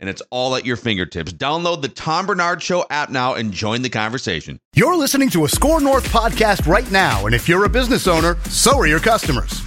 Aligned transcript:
and 0.00 0.08
it's 0.08 0.22
all 0.30 0.54
at 0.54 0.66
your 0.66 0.76
fingertips. 0.76 1.32
Download 1.32 1.82
the 1.82 1.88
Tom 1.88 2.26
Bernard 2.26 2.62
Show 2.62 2.84
app 2.90 3.10
now 3.10 3.34
and 3.34 3.52
join 3.52 3.82
the 3.82 3.90
conversation. 3.90 4.60
You're 4.74 4.96
listening 4.96 5.30
to 5.30 5.44
a 5.44 5.48
Score 5.48 5.80
North 5.80 6.06
podcast 6.08 6.66
right 6.66 6.90
now, 6.90 7.26
and 7.26 7.34
if 7.34 7.48
you're 7.48 7.64
a 7.64 7.68
business 7.68 8.06
owner, 8.06 8.36
so 8.50 8.76
are 8.76 8.86
your 8.86 9.00
customers. 9.00 9.63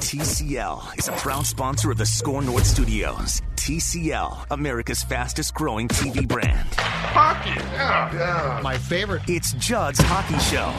TCL 0.00 0.98
is 0.98 1.08
a 1.08 1.12
proud 1.12 1.46
sponsor 1.46 1.90
of 1.90 1.96
the 1.96 2.06
Score 2.06 2.42
North 2.42 2.66
Studios. 2.66 3.42
TCL, 3.56 4.46
America's 4.50 5.02
fastest 5.02 5.54
growing 5.54 5.88
TV 5.88 6.28
brand. 6.28 6.68
Hockey, 6.74 7.50
yeah, 7.72 8.14
yeah. 8.14 8.60
My 8.62 8.78
favorite. 8.78 9.22
It's 9.26 9.54
Judd's 9.54 9.98
Hockey 9.98 10.38
Show. 10.38 10.72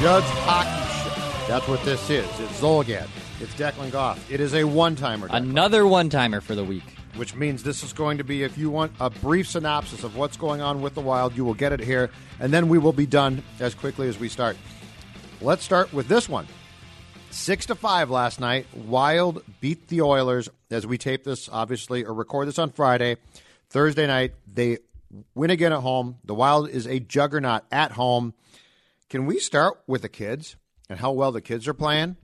Judd's 0.00 0.26
Hockey 0.40 1.08
Show. 1.08 1.48
That's 1.48 1.66
what 1.68 1.82
this 1.84 2.10
is. 2.10 2.26
It's 2.40 2.60
Zulgad. 2.60 3.08
It's 3.40 3.54
Declan 3.54 3.92
Goff. 3.92 4.30
It 4.30 4.40
is 4.40 4.52
a 4.54 4.64
one-timer. 4.64 5.28
Another 5.30 5.86
one-timer 5.86 6.40
for 6.40 6.54
the 6.54 6.64
week. 6.64 6.84
Which 7.14 7.34
means 7.34 7.62
this 7.62 7.82
is 7.82 7.94
going 7.94 8.18
to 8.18 8.24
be, 8.24 8.42
if 8.42 8.58
you 8.58 8.68
want 8.68 8.92
a 9.00 9.08
brief 9.08 9.48
synopsis 9.48 10.04
of 10.04 10.16
what's 10.16 10.36
going 10.36 10.60
on 10.60 10.82
with 10.82 10.94
the 10.94 11.00
Wild, 11.00 11.34
you 11.34 11.44
will 11.44 11.54
get 11.54 11.72
it 11.72 11.80
here, 11.80 12.10
and 12.40 12.52
then 12.52 12.68
we 12.68 12.76
will 12.76 12.92
be 12.92 13.06
done 13.06 13.42
as 13.58 13.74
quickly 13.74 14.08
as 14.08 14.18
we 14.18 14.28
start. 14.28 14.56
Let's 15.40 15.64
start 15.64 15.92
with 15.94 16.08
this 16.08 16.28
one. 16.28 16.46
Six 17.36 17.66
to 17.66 17.74
five 17.74 18.08
last 18.10 18.40
night. 18.40 18.66
Wild 18.74 19.44
beat 19.60 19.88
the 19.88 20.00
Oilers 20.00 20.48
as 20.70 20.86
we 20.86 20.96
tape 20.96 21.22
this, 21.22 21.50
obviously, 21.52 22.02
or 22.02 22.14
record 22.14 22.48
this 22.48 22.58
on 22.58 22.70
Friday. 22.70 23.18
Thursday 23.68 24.06
night, 24.06 24.32
they 24.52 24.78
win 25.34 25.50
again 25.50 25.72
at 25.72 25.80
home. 25.80 26.16
The 26.24 26.34
Wild 26.34 26.70
is 26.70 26.86
a 26.86 26.98
juggernaut 26.98 27.64
at 27.70 27.92
home. 27.92 28.32
Can 29.10 29.26
we 29.26 29.38
start 29.38 29.78
with 29.86 30.00
the 30.00 30.08
kids 30.08 30.56
and 30.88 30.98
how 30.98 31.12
well 31.12 31.30
the 31.30 31.42
kids 31.42 31.68
are 31.68 31.74
playing? 31.74 32.16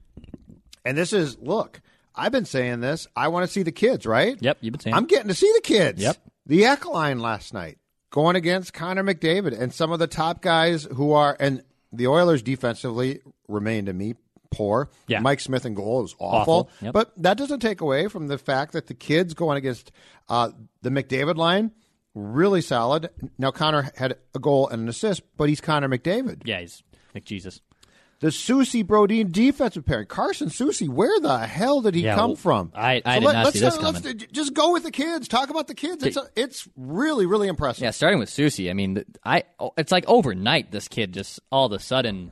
And 0.83 0.97
this 0.97 1.13
is 1.13 1.37
look, 1.37 1.79
I've 2.15 2.31
been 2.31 2.45
saying 2.45 2.81
this. 2.81 3.07
I 3.15 3.27
want 3.27 3.45
to 3.45 3.51
see 3.51 3.61
the 3.61 3.71
kids, 3.71 4.07
right? 4.07 4.35
Yep, 4.41 4.57
you've 4.61 4.73
been 4.73 4.81
saying. 4.81 4.95
I'm 4.95 5.05
getting 5.05 5.27
to 5.27 5.35
see 5.35 5.51
the 5.55 5.61
kids. 5.61 6.01
Yep. 6.01 6.17
The 6.47 6.65
Ek 6.65 6.85
line 6.87 7.19
last 7.19 7.53
night 7.53 7.77
going 8.09 8.35
against 8.35 8.73
Connor 8.73 9.03
McDavid 9.03 9.57
and 9.57 9.71
some 9.71 9.91
of 9.91 9.99
the 9.99 10.07
top 10.07 10.41
guys 10.41 10.85
who 10.85 11.13
are 11.13 11.37
and 11.39 11.63
the 11.93 12.07
Oilers 12.07 12.41
defensively 12.41 13.21
remain 13.47 13.85
to 13.85 13.93
me 13.93 14.15
poor. 14.53 14.89
Yeah. 15.07 15.19
Mike 15.19 15.39
Smith 15.39 15.65
and 15.65 15.75
goal 15.75 16.03
is 16.05 16.15
awful. 16.19 16.53
Awful, 16.53 16.69
yep. 16.81 16.93
But 16.93 17.11
that 17.21 17.37
doesn't 17.37 17.59
take 17.59 17.81
away 17.81 18.07
from 18.07 18.27
the 18.27 18.37
fact 18.37 18.73
that 18.73 18.87
the 18.87 18.93
kids 18.93 19.33
going 19.33 19.57
against 19.57 19.91
uh, 20.29 20.49
the 20.81 20.89
McDavid 20.89 21.35
line 21.35 21.71
really 22.15 22.61
solid. 22.61 23.09
Now 23.37 23.51
Connor 23.51 23.91
had 23.95 24.17
a 24.35 24.39
goal 24.39 24.67
and 24.69 24.83
an 24.83 24.87
assist, 24.89 25.23
but 25.37 25.49
he's 25.49 25.61
Connor 25.61 25.89
McDavid. 25.89 26.41
yeah, 26.45 26.61
he's 26.61 26.83
McJesus. 27.15 27.59
The 28.19 28.29
Soucy 28.29 28.85
Brodin 28.85 29.33
defensive 29.33 29.83
pairing. 29.85 30.05
Carson 30.05 30.47
Soucy, 30.47 30.87
where 30.87 31.19
the 31.19 31.39
hell 31.39 31.81
did 31.81 31.93
he 31.93 32.03
Yeah, 32.03 32.15
come 32.15 32.29
well, 32.29 32.35
from? 32.37 32.71
I- 32.73 33.01
I 33.03 33.19
did 33.19 33.25
not 33.25 33.33
let's, 33.45 33.51
see 33.53 33.59
this 33.59 33.77
let's 33.81 33.99
coming. 33.99 34.21
just 34.31 34.53
go 34.53 34.71
with 34.71 34.83
the 34.83 34.91
kids. 34.91 35.27
Talk 35.27 35.49
about 35.49 35.67
the 35.67 35.73
kids. 35.75 36.05
It's 36.05 36.15
a, 36.15 36.29
it's 36.37 36.65
really 36.77 37.25
really 37.25 37.49
impressive. 37.49 37.83
Yeah, 37.83 37.91
starting 37.91 38.19
with 38.19 38.29
Soucy. 38.29 38.69
I 38.69 38.73
mean, 38.73 39.03
I 39.25 39.43
it's 39.75 39.91
like 39.91 40.05
overnight 40.07 40.71
this 40.71 40.87
kid 40.87 41.11
just 41.13 41.41
all 41.51 41.65
of 41.65 41.73
a 41.73 41.79
sudden 41.79 42.31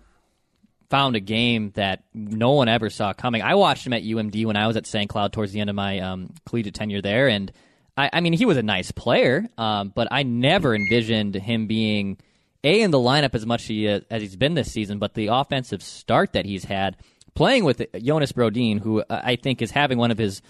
found 0.92 1.16
a 1.16 1.22
game 1.22 1.72
that 1.72 2.04
no 2.14 2.52
one 2.52 2.68
ever 2.68 2.90
saw 2.90 3.14
coming. 3.14 3.42
I 3.42 3.56
watched 3.56 3.88
him 3.88 3.94
at 3.94 4.04
UMD 4.04 4.46
when 4.46 4.58
I 4.58 4.68
was 4.68 4.76
at 4.76 4.86
St. 4.86 5.10
Cloud 5.10 5.32
towards 5.32 5.54
the 5.54 5.62
end 5.62 5.70
of 5.70 5.76
my 5.76 6.00
um, 6.00 6.34
collegiate 6.46 6.76
tenure 6.76 7.02
there, 7.02 7.30
and 7.30 7.52
I, 7.98 8.10
I 8.14 8.20
mean 8.20 8.34
he 8.34 8.46
was 8.46 8.58
a 8.58 8.64
nice 8.64 8.92
player, 8.92 9.48
um, 9.58 9.92
but 9.96 10.10
I 10.12 10.24
never 10.24 10.76
envisioned 10.76 11.34
him 11.34 11.66
being 11.66 12.18
a 12.64 12.82
in 12.82 12.92
the 12.92 13.00
lineup 13.00 13.34
as 13.34 13.46
much 13.46 13.66
he, 13.66 13.88
uh, 13.88 14.02
as 14.12 14.22
he's 14.22 14.36
been 14.36 14.54
this 14.54 14.72
season. 14.72 15.00
But 15.00 15.14
the 15.14 15.28
offensive 15.28 15.82
start 15.82 16.34
that 16.34 16.46
he's 16.46 16.66
had, 16.66 16.98
playing 17.34 17.64
with 17.64 17.82
Jonas 17.98 18.34
Brodin, 18.34 18.80
who 18.80 19.00
uh, 19.02 19.22
I 19.24 19.38
think 19.38 19.62
is 19.62 19.72
having 19.72 19.98
one 19.98 20.12
of 20.12 20.18
his 20.18 20.42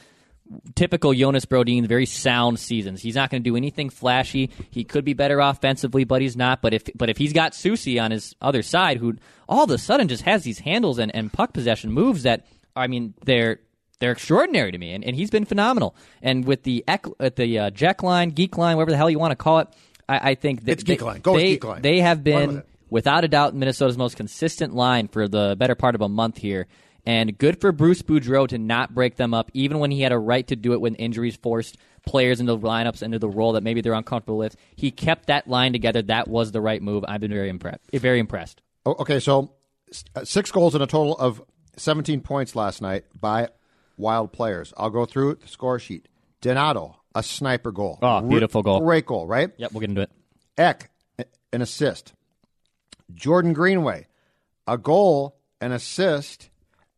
typical 0.76 1.14
Jonas 1.14 1.46
Brodin, 1.46 1.88
very 1.88 2.06
sound 2.06 2.60
seasons. 2.60 3.02
He's 3.02 3.16
not 3.16 3.30
going 3.30 3.44
to 3.44 3.50
do 3.50 3.56
anything 3.56 3.90
flashy. 3.90 4.50
He 4.70 4.84
could 4.84 5.06
be 5.06 5.14
better 5.14 5.40
offensively, 5.40 6.04
but 6.04 6.22
he's 6.22 6.36
not. 6.38 6.62
But 6.62 6.74
if 6.74 6.84
but 6.96 7.10
if 7.10 7.18
he's 7.18 7.34
got 7.34 7.54
Soucy 7.54 8.02
on 8.02 8.12
his 8.12 8.36
other 8.42 8.62
side, 8.62 8.98
who 8.98 9.16
all 9.48 9.64
of 9.64 9.72
a 9.72 9.78
sudden 9.78 10.08
just 10.08 10.24
has 10.24 10.44
these 10.44 10.60
handles 10.60 11.00
and, 11.00 11.14
and 11.16 11.32
puck 11.32 11.54
possession 11.54 11.92
moves 11.92 12.24
that 12.24 12.46
I 12.76 12.88
mean 12.88 13.14
they're 13.26 13.60
they're 14.00 14.12
extraordinary 14.12 14.72
to 14.72 14.78
me, 14.78 14.94
and, 14.94 15.04
and 15.04 15.16
he's 15.16 15.30
been 15.30 15.46
phenomenal. 15.46 15.96
And 16.22 16.46
with 16.46 16.64
the 16.64 16.84
at 16.88 17.36
the 17.36 17.60
uh, 17.60 17.70
Jack 17.70 18.04
line, 18.04 18.30
Geek 18.32 18.58
line, 18.58 18.76
whatever 18.76 18.92
the 18.92 18.98
hell 18.98 19.10
you 19.10 19.20
want 19.20 19.32
to 19.32 19.36
call 19.36 19.60
it, 19.60 19.68
I, 20.10 20.32
I 20.32 20.36
think 20.36 20.66
that 20.66 20.72
It's 20.74 20.84
Geek 20.84 21.02
line. 21.02 21.22
Go 21.22 21.34
with 21.34 21.42
they, 21.42 21.52
Geek 21.54 21.64
line. 21.64 21.82
they 21.82 22.00
have 22.00 22.24
been 22.24 22.64
without 22.90 23.24
a 23.24 23.28
doubt 23.28 23.56
Minnesota's 23.56 23.98
most 23.98 24.18
consistent 24.18 24.76
line 24.76 25.08
for 25.08 25.28
the 25.28 25.56
better 25.58 25.76
part 25.76 25.96
of 25.96 26.02
a 26.02 26.10
month 26.10 26.38
here. 26.38 26.68
And 27.06 27.38
good 27.38 27.60
for 27.60 27.72
Bruce 27.72 28.02
Boudreau 28.02 28.48
to 28.48 28.58
not 28.58 28.94
break 28.94 29.16
them 29.16 29.34
up, 29.34 29.50
even 29.54 29.80
when 29.80 29.92
he 29.92 30.02
had 30.02 30.12
a 30.12 30.20
right 30.20 30.46
to 30.48 30.56
do 30.56 30.74
it 30.74 30.82
when 30.82 30.96
injuries 30.96 31.36
forced 31.36 31.78
players 32.06 32.40
into 32.40 32.56
the 32.56 32.68
lineups 32.68 33.02
into 33.04 33.20
the 33.20 33.30
role 33.30 33.54
that 33.54 33.64
maybe 33.64 33.82
they're 33.82 33.94
uncomfortable 33.94 34.38
with. 34.38 34.56
He 34.76 34.92
kept 34.92 35.28
that 35.28 35.48
line 35.48 35.72
together. 35.72 36.02
That 36.04 36.28
was 36.28 36.52
the 36.52 36.62
right 36.62 36.82
move. 36.82 37.04
I've 37.08 37.22
been 37.22 37.34
very 37.34 37.50
impressed. 37.50 37.90
Very 37.92 38.20
impressed. 38.20 38.62
Oh, 38.86 38.96
okay, 39.00 39.20
so 39.20 39.54
six 40.24 40.52
goals 40.52 40.74
and 40.74 40.84
a 40.84 40.88
total 40.88 41.18
of 41.18 41.42
17 41.78 42.22
points 42.22 42.56
last 42.56 42.82
night 42.82 43.06
by 43.20 43.50
Wild 43.98 44.32
players. 44.32 44.74
I'll 44.78 44.90
go 44.90 45.06
through 45.06 45.36
the 45.36 45.48
score 45.48 45.78
sheet. 45.78 46.08
Donato, 46.42 46.98
a 47.14 47.22
sniper 47.22 47.72
goal. 47.72 48.00
Oh, 48.02 48.22
beautiful 48.22 48.64
goal. 48.64 48.80
Great 48.80 49.06
goal, 49.06 49.28
right? 49.28 49.52
Yep, 49.58 49.72
we'll 49.74 49.82
get 49.82 49.90
into 49.90 50.02
it. 50.02 50.12
Ek, 50.58 50.90
an 51.54 51.62
assist. 51.62 52.14
Jordan 53.14 53.54
Greenway, 53.54 54.08
a 54.66 54.78
goal, 54.78 55.38
an 55.60 55.72
assist, 55.72 56.50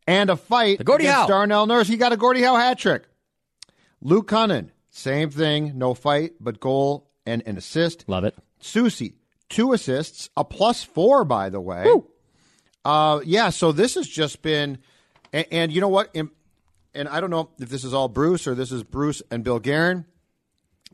and 0.06 0.30
a 0.30 0.36
fight 0.36 0.78
The 0.78 0.84
Gordie 0.84 1.04
against 1.04 1.20
Howe. 1.22 1.26
Darnell 1.26 1.66
Nurse. 1.66 1.88
He 1.88 1.96
got 1.96 2.12
a 2.12 2.16
Gordie 2.16 2.42
Howe 2.42 2.56
hat 2.56 2.78
trick. 2.78 3.04
Luke 4.00 4.28
Kunin, 4.28 4.70
same 4.90 5.30
thing, 5.30 5.72
no 5.76 5.94
fight, 5.94 6.32
but 6.40 6.60
goal 6.60 7.10
and 7.24 7.42
an 7.46 7.56
assist. 7.56 8.04
Love 8.06 8.24
it. 8.24 8.34
Soucy, 8.60 9.14
two 9.48 9.72
assists, 9.72 10.28
a 10.36 10.44
plus 10.44 10.84
four, 10.84 11.24
by 11.24 11.48
the 11.48 11.60
way. 11.60 11.84
Uh, 12.84 13.20
yeah, 13.24 13.48
so 13.48 13.72
this 13.72 13.94
has 13.94 14.06
just 14.06 14.42
been, 14.42 14.78
and, 15.32 15.46
and 15.50 15.72
you 15.72 15.80
know 15.80 15.88
what? 15.88 16.10
And, 16.14 16.28
and 16.94 17.08
I 17.08 17.20
don't 17.20 17.30
know 17.30 17.50
if 17.58 17.70
this 17.70 17.82
is 17.82 17.94
all 17.94 18.08
Bruce 18.08 18.46
or 18.46 18.54
this 18.54 18.70
is 18.70 18.82
Bruce 18.82 19.22
and 19.30 19.42
Bill 19.42 19.58
Guerin, 19.58 20.04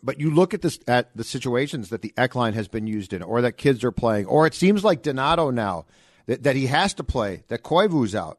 but 0.02 0.20
you 0.20 0.30
look 0.30 0.54
at 0.54 0.62
this 0.62 0.78
at 0.86 1.14
the 1.16 1.24
situations 1.24 1.88
that 1.88 2.00
the 2.00 2.14
Ekline 2.16 2.54
has 2.54 2.68
been 2.68 2.86
used 2.86 3.12
in, 3.12 3.22
or 3.22 3.42
that 3.42 3.56
kids 3.58 3.82
are 3.82 3.90
playing, 3.92 4.26
or 4.26 4.46
it 4.46 4.54
seems 4.54 4.84
like 4.84 5.02
Donato 5.02 5.50
now 5.50 5.84
that, 6.26 6.44
that 6.44 6.54
he 6.54 6.66
has 6.66 6.94
to 6.94 7.04
play, 7.04 7.42
that 7.48 7.62
Koivu's 7.64 8.14
out. 8.14 8.38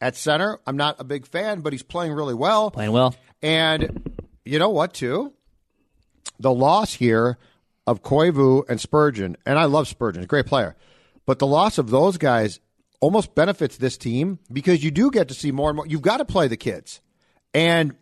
At 0.00 0.16
center, 0.16 0.58
I'm 0.66 0.76
not 0.76 0.96
a 0.98 1.04
big 1.04 1.26
fan, 1.26 1.60
but 1.60 1.72
he's 1.72 1.82
playing 1.82 2.12
really 2.12 2.34
well. 2.34 2.70
Playing 2.70 2.92
well. 2.92 3.14
And 3.42 4.10
you 4.44 4.58
know 4.58 4.70
what, 4.70 4.94
too? 4.94 5.32
The 6.38 6.52
loss 6.52 6.94
here 6.94 7.38
of 7.86 8.02
Koivu 8.02 8.68
and 8.68 8.80
Spurgeon, 8.80 9.36
and 9.44 9.58
I 9.58 9.64
love 9.64 9.88
Spurgeon, 9.88 10.24
great 10.24 10.46
player, 10.46 10.76
but 11.26 11.38
the 11.38 11.46
loss 11.46 11.76
of 11.76 11.90
those 11.90 12.16
guys 12.18 12.60
almost 13.00 13.34
benefits 13.34 13.76
this 13.76 13.96
team 13.96 14.38
because 14.52 14.84
you 14.84 14.90
do 14.90 15.10
get 15.10 15.28
to 15.28 15.34
see 15.34 15.50
more 15.50 15.70
and 15.70 15.76
more. 15.76 15.86
You've 15.86 16.02
got 16.02 16.18
to 16.18 16.24
play 16.24 16.48
the 16.48 16.56
kids. 16.56 17.00
And 17.52 17.94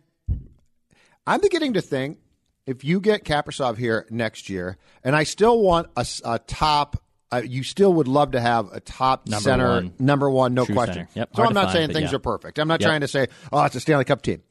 I'm 1.25 1.41
beginning 1.41 1.73
to 1.73 1.81
think 1.81 2.19
if 2.65 2.83
you 2.83 2.99
get 2.99 3.23
Kaprizov 3.23 3.77
here 3.77 4.05
next 4.09 4.49
year, 4.49 4.77
and 5.03 5.15
I 5.15 5.23
still 5.23 5.61
want 5.61 5.87
a 5.95 6.39
top, 6.39 7.01
uh, 7.31 7.41
you 7.45 7.63
still 7.63 7.93
would 7.93 8.07
love 8.07 8.31
to 8.31 8.41
have 8.41 8.71
a 8.73 8.79
top 8.79 9.27
Number 9.27 9.41
center, 9.43 9.67
one. 9.69 9.93
number 9.99 10.29
one, 10.29 10.53
no 10.53 10.65
True 10.65 10.75
question. 10.75 11.07
Yep, 11.13 11.29
So 11.35 11.35
hard 11.43 11.47
I'm 11.49 11.53
not 11.53 11.65
find, 11.65 11.73
saying 11.73 11.93
things 11.93 12.11
yeah. 12.11 12.15
are 12.15 12.19
perfect. 12.19 12.57
I'm 12.59 12.67
not 12.67 12.81
Yep. 12.81 12.87
trying 12.87 13.01
to 13.01 13.07
say, 13.07 13.27
oh, 13.51 13.63
it's 13.65 13.75
a 13.75 13.79
Stanley 13.79 14.05
Cup 14.05 14.21
team. 14.21 14.41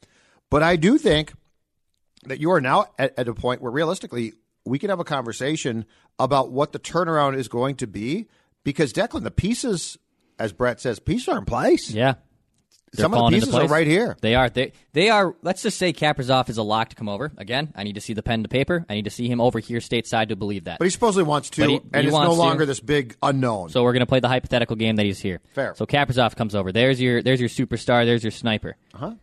But 0.50 0.62
I 0.62 0.76
do 0.76 0.96
think 0.98 1.32
that 2.24 2.40
you 2.40 2.50
are 2.52 2.60
now 2.60 2.86
at, 2.98 3.18
at 3.18 3.28
a 3.28 3.34
point 3.34 3.60
where 3.62 3.72
realistically 3.72 4.32
we 4.64 4.78
can 4.78 4.90
have 4.90 5.00
a 5.00 5.04
conversation 5.04 5.86
about 6.18 6.50
what 6.52 6.72
the 6.72 6.78
turnaround 6.78 7.36
is 7.36 7.48
going 7.48 7.76
to 7.76 7.86
be 7.86 8.26
because 8.64 8.92
Declan, 8.92 9.22
the 9.24 9.30
pieces, 9.30 9.98
as 10.38 10.52
Brett 10.52 10.80
says, 10.80 10.98
pieces 11.00 11.28
are 11.28 11.38
in 11.38 11.44
place. 11.44 11.90
Yeah. 11.90 12.14
They're 12.92 13.04
Some 13.04 13.14
of 13.14 13.30
the 13.30 13.36
pieces 13.36 13.54
are 13.54 13.66
right 13.66 13.86
here. 13.86 14.16
They 14.20 14.34
are. 14.34 14.48
They 14.48 14.72
they 14.92 15.10
are. 15.10 15.34
Let's 15.42 15.62
just 15.62 15.76
say 15.78 15.92
Kaprizov 15.92 16.48
is 16.48 16.56
a 16.58 16.62
lock 16.62 16.88
to 16.90 16.96
come 16.96 17.08
over. 17.08 17.30
Again, 17.36 17.72
I 17.76 17.82
need 17.84 17.94
to 17.96 18.00
see 18.00 18.14
the 18.14 18.22
pen 18.22 18.42
to 18.42 18.48
paper. 18.48 18.84
I 18.88 18.94
need 18.94 19.04
to 19.04 19.10
see 19.10 19.28
him 19.28 19.40
over 19.40 19.58
here 19.58 19.78
stateside 19.80 20.28
to 20.28 20.36
believe 20.36 20.64
that. 20.64 20.78
But 20.78 20.84
he 20.86 20.90
supposedly 20.90 21.24
wants 21.24 21.50
to, 21.50 21.66
he- 21.66 21.76
and 21.92 22.02
he 22.02 22.08
it's 22.08 22.12
no 22.12 22.12
wants 22.12 22.34
to. 22.34 22.38
longer 22.38 22.66
this 22.66 22.80
big 22.80 23.16
unknown. 23.22 23.68
So 23.68 23.82
we're 23.82 23.92
going 23.92 24.00
to 24.00 24.06
play 24.06 24.20
the 24.20 24.28
hypothetical 24.28 24.76
game 24.76 24.96
that 24.96 25.06
he's 25.06 25.20
here. 25.20 25.40
Fair. 25.54 25.74
So 25.76 25.86
Kaprizov 25.86 26.34
comes 26.36 26.54
over. 26.54 26.72
There's 26.72 27.00
your 27.00 27.22
there's 27.22 27.40
your 27.40 27.48
superstar. 27.50 28.04
There's 28.06 28.24
your 28.24 28.30
sniper. 28.32 28.76
Uh-huh. 28.94 29.14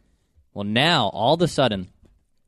Well, 0.53 0.63
now 0.65 1.09
all 1.09 1.33
of 1.33 1.41
a 1.41 1.47
sudden, 1.47 1.89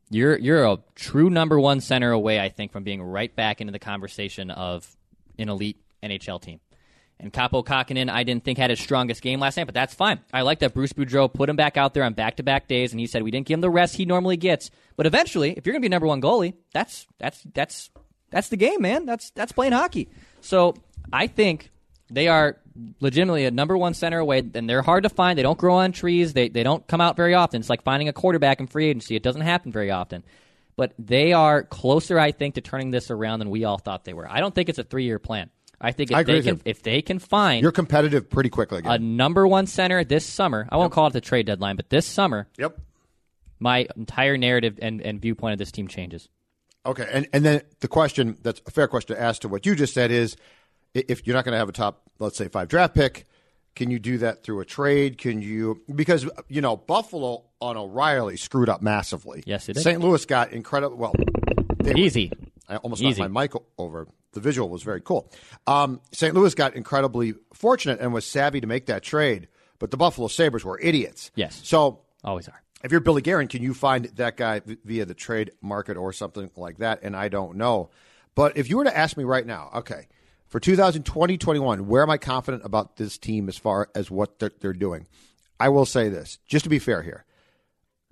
you're 0.10 0.38
you're 0.38 0.66
a 0.66 0.78
true 0.96 1.30
number 1.30 1.60
one 1.60 1.82
center 1.82 2.12
away. 2.12 2.40
I 2.40 2.50
think 2.50 2.72
from 2.72 2.84
being 2.84 3.02
right 3.02 3.36
back 3.36 3.60
into 3.60 3.72
the 3.74 3.80
conversation 3.80 4.50
of 4.52 4.88
an 5.38 5.50
elite 5.50 5.78
NHL 6.04 6.42
team. 6.42 6.60
And 7.20 7.34
Kaapo 7.34 7.66
Kahkonen, 7.66 8.12
I 8.12 8.24
didn't 8.24 8.44
think 8.44 8.60
had 8.60 8.70
his 8.70 8.80
strongest 8.80 9.24
game 9.24 9.40
last 9.40 9.58
night, 9.58 9.66
but 9.66 9.74
that's 9.74 9.94
fine. 9.94 10.20
I 10.32 10.42
like 10.42 10.60
that 10.60 10.76
Bruce 10.76 10.94
Boudreau 10.94 11.34
put 11.34 11.50
him 11.50 11.56
back 11.56 11.76
out 11.76 11.96
there 11.96 12.04
on 12.04 12.14
back-to-back 12.14 12.68
days, 12.68 12.92
and 12.92 13.00
he 13.00 13.08
said 13.08 13.24
we 13.24 13.32
didn't 13.32 13.48
give 13.48 13.56
him 13.56 13.62
the 13.62 13.72
rest 13.72 13.96
he 13.96 14.06
normally 14.06 14.38
gets. 14.38 14.70
But 14.96 15.08
eventually, 15.08 15.52
if 15.58 15.66
you're 15.66 15.74
going 15.74 15.82
to 15.82 15.86
be 15.86 15.90
number 15.90 16.06
one 16.06 16.22
goalie, 16.22 16.54
that's 16.74 17.08
that's 17.18 17.42
that's 17.54 17.90
that's 18.30 18.50
the 18.50 18.58
game, 18.58 18.82
man. 18.82 19.06
That's 19.06 19.32
that's 19.32 19.52
playing 19.52 19.74
hockey. 19.74 20.10
So 20.42 20.76
I 21.12 21.26
think 21.26 21.72
they 22.12 22.28
are 22.28 22.58
legitimately 23.00 23.46
a 23.46 23.52
number 23.52 23.76
one 23.76 23.96
center 23.96 24.20
away, 24.20 24.44
and 24.54 24.70
they're 24.70 24.84
hard 24.84 25.04
to 25.04 25.10
find. 25.10 25.40
They 25.40 25.44
don't 25.44 25.58
grow 25.58 25.76
on 25.76 25.94
trees. 25.94 26.34
They 26.34 26.50
they 26.50 26.62
don't 26.62 26.86
come 26.88 27.02
out 27.02 27.16
very 27.16 27.34
often. 27.34 27.60
It's 27.62 27.70
like 27.70 27.82
finding 27.82 28.10
a 28.10 28.14
quarterback 28.14 28.60
in 28.60 28.68
free 28.68 28.90
agency. 28.90 29.16
It 29.16 29.24
doesn't 29.24 29.42
happen 29.42 29.72
very 29.72 29.90
often. 29.90 30.24
But 30.76 30.94
they 31.00 31.34
are 31.34 31.64
closer, 31.64 32.20
I 32.20 32.32
think, 32.32 32.54
to 32.56 32.62
turning 32.62 32.92
this 32.92 33.10
around 33.10 33.40
than 33.40 33.50
we 33.50 33.64
all 33.64 33.80
thought 33.80 34.06
they 34.06 34.14
were. 34.14 34.30
I 34.30 34.40
don't 34.40 34.54
think 34.54 34.70
it's 34.70 34.78
a 34.78 34.84
three-year 34.84 35.18
plan. 35.18 35.50
I 35.80 35.92
think 35.92 36.12
if 36.12 36.18
I 36.18 36.24
they 36.24 36.42
can 36.42 36.56
you. 36.56 36.62
if 36.66 36.82
they 36.82 37.02
can 37.02 37.20
find 37.20 37.62
You're 37.62 37.72
competitive 37.72 38.30
pretty 38.30 38.50
quickly 38.50 38.80
again. 38.80 38.92
a 38.92 39.00
number 39.00 39.48
one 39.48 39.68
center 39.68 40.04
this 40.04 40.26
summer, 40.26 40.68
I 40.70 40.78
won't 40.78 40.92
call 40.92 41.08
it 41.08 41.14
the 41.14 41.22
trade 41.22 41.46
deadline, 41.46 41.76
but 41.76 41.90
this 41.90 42.06
summer, 42.06 42.48
yep. 42.58 42.80
my 43.60 43.88
entire 43.96 44.38
narrative 44.38 44.80
and, 44.82 45.02
and 45.02 45.22
viewpoint 45.22 45.54
of 45.54 45.60
this 45.60 45.72
team 45.72 45.88
changes. 45.88 46.30
Okay, 46.86 47.08
and 47.12 47.28
and 47.34 47.46
then 47.46 47.62
the 47.82 47.88
question 47.88 48.38
that's 48.42 48.62
a 48.66 48.72
fair 48.72 48.88
question 48.88 49.16
to 49.16 49.22
ask 49.22 49.42
to 49.42 49.50
what 49.50 49.66
you 49.66 49.76
just 49.76 49.94
said 49.94 50.10
is, 50.10 50.36
if 50.94 51.28
you're 51.28 51.36
not 51.36 51.46
going 51.46 51.54
to 51.54 51.60
have 51.60 51.70
a 51.70 51.74
top, 51.74 52.02
let's 52.20 52.38
say 52.38 52.48
five 52.48 52.70
draft 52.70 52.96
pick, 52.96 53.26
can 53.76 53.92
you 53.92 54.00
do 54.00 54.18
that 54.20 54.44
through 54.44 54.62
a 54.62 54.66
trade? 54.66 55.18
Can 55.18 55.42
you 55.42 55.84
because 55.94 56.28
you 56.48 56.62
know 56.62 56.76
Buffalo 56.76 57.44
on 57.62 57.78
O'Reilly 57.78 58.38
screwed 58.38 58.70
up 58.70 58.82
massively. 58.82 59.44
Yes, 59.46 59.70
it 59.70 59.74
did. 59.74 59.84
St. 59.84 60.02
Louis 60.02 60.26
got 60.26 60.52
incredible. 60.52 60.98
Well, 60.98 61.14
they 61.80 61.92
were- 61.92 62.00
Easy. 62.00 62.32
I 62.70 62.78
almost 62.78 63.02
Easy. 63.02 63.22
knocked 63.22 63.32
my 63.32 63.42
mic 63.44 63.54
over. 63.78 64.08
The 64.34 64.40
visual 64.40 64.70
was 64.70 64.84
very 64.84 65.02
cool. 65.02 65.32
Um, 65.66 66.02
St. 66.12 66.34
Louis 66.34 66.54
got 66.54 66.76
incredibly 66.76 67.34
fortunate 67.54 68.00
and 68.00 68.14
was 68.14 68.26
savvy 68.26 68.62
to 68.62 68.68
make 68.68 68.88
that 68.88 69.04
trade, 69.04 69.48
but 69.80 69.92
the 69.92 69.98
Buffalo 69.98 70.28
Sabres 70.28 70.64
were 70.64 70.80
idiots. 70.80 71.32
Yes. 71.36 71.60
So 71.64 72.02
Always 72.24 72.48
are. 72.48 72.62
if 72.84 72.92
you're 72.92 73.02
Billy 73.02 73.22
Guerin, 73.22 73.48
can 73.48 73.64
you 73.64 73.74
find 73.74 74.06
that 74.16 74.38
guy 74.38 74.62
via 74.84 75.06
the 75.06 75.14
trade 75.14 75.52
market 75.62 75.98
or 75.98 76.14
something 76.14 76.52
like 76.56 76.80
that? 76.80 77.00
And 77.04 77.16
I 77.16 77.30
don't 77.30 77.58
know. 77.58 77.90
But 78.36 78.58
if 78.58 78.70
you 78.70 78.78
were 78.78 78.84
to 78.84 78.96
ask 78.96 79.18
me 79.18 79.24
right 79.24 79.46
now, 79.46 79.72
okay, 79.76 80.08
for 80.48 80.60
2020 80.60 81.38
21, 81.38 81.88
where 81.88 82.04
am 82.04 82.10
I 82.10 82.18
confident 82.18 82.64
about 82.66 82.98
this 82.98 83.18
team 83.18 83.50
as 83.50 83.58
far 83.58 83.90
as 83.96 84.12
what 84.12 84.40
they're, 84.40 84.52
they're 84.60 84.74
doing? 84.74 85.08
I 85.60 85.70
will 85.70 85.86
say 85.86 86.10
this, 86.10 86.38
just 86.46 86.64
to 86.64 86.70
be 86.70 86.80
fair 86.80 87.02
here. 87.02 87.26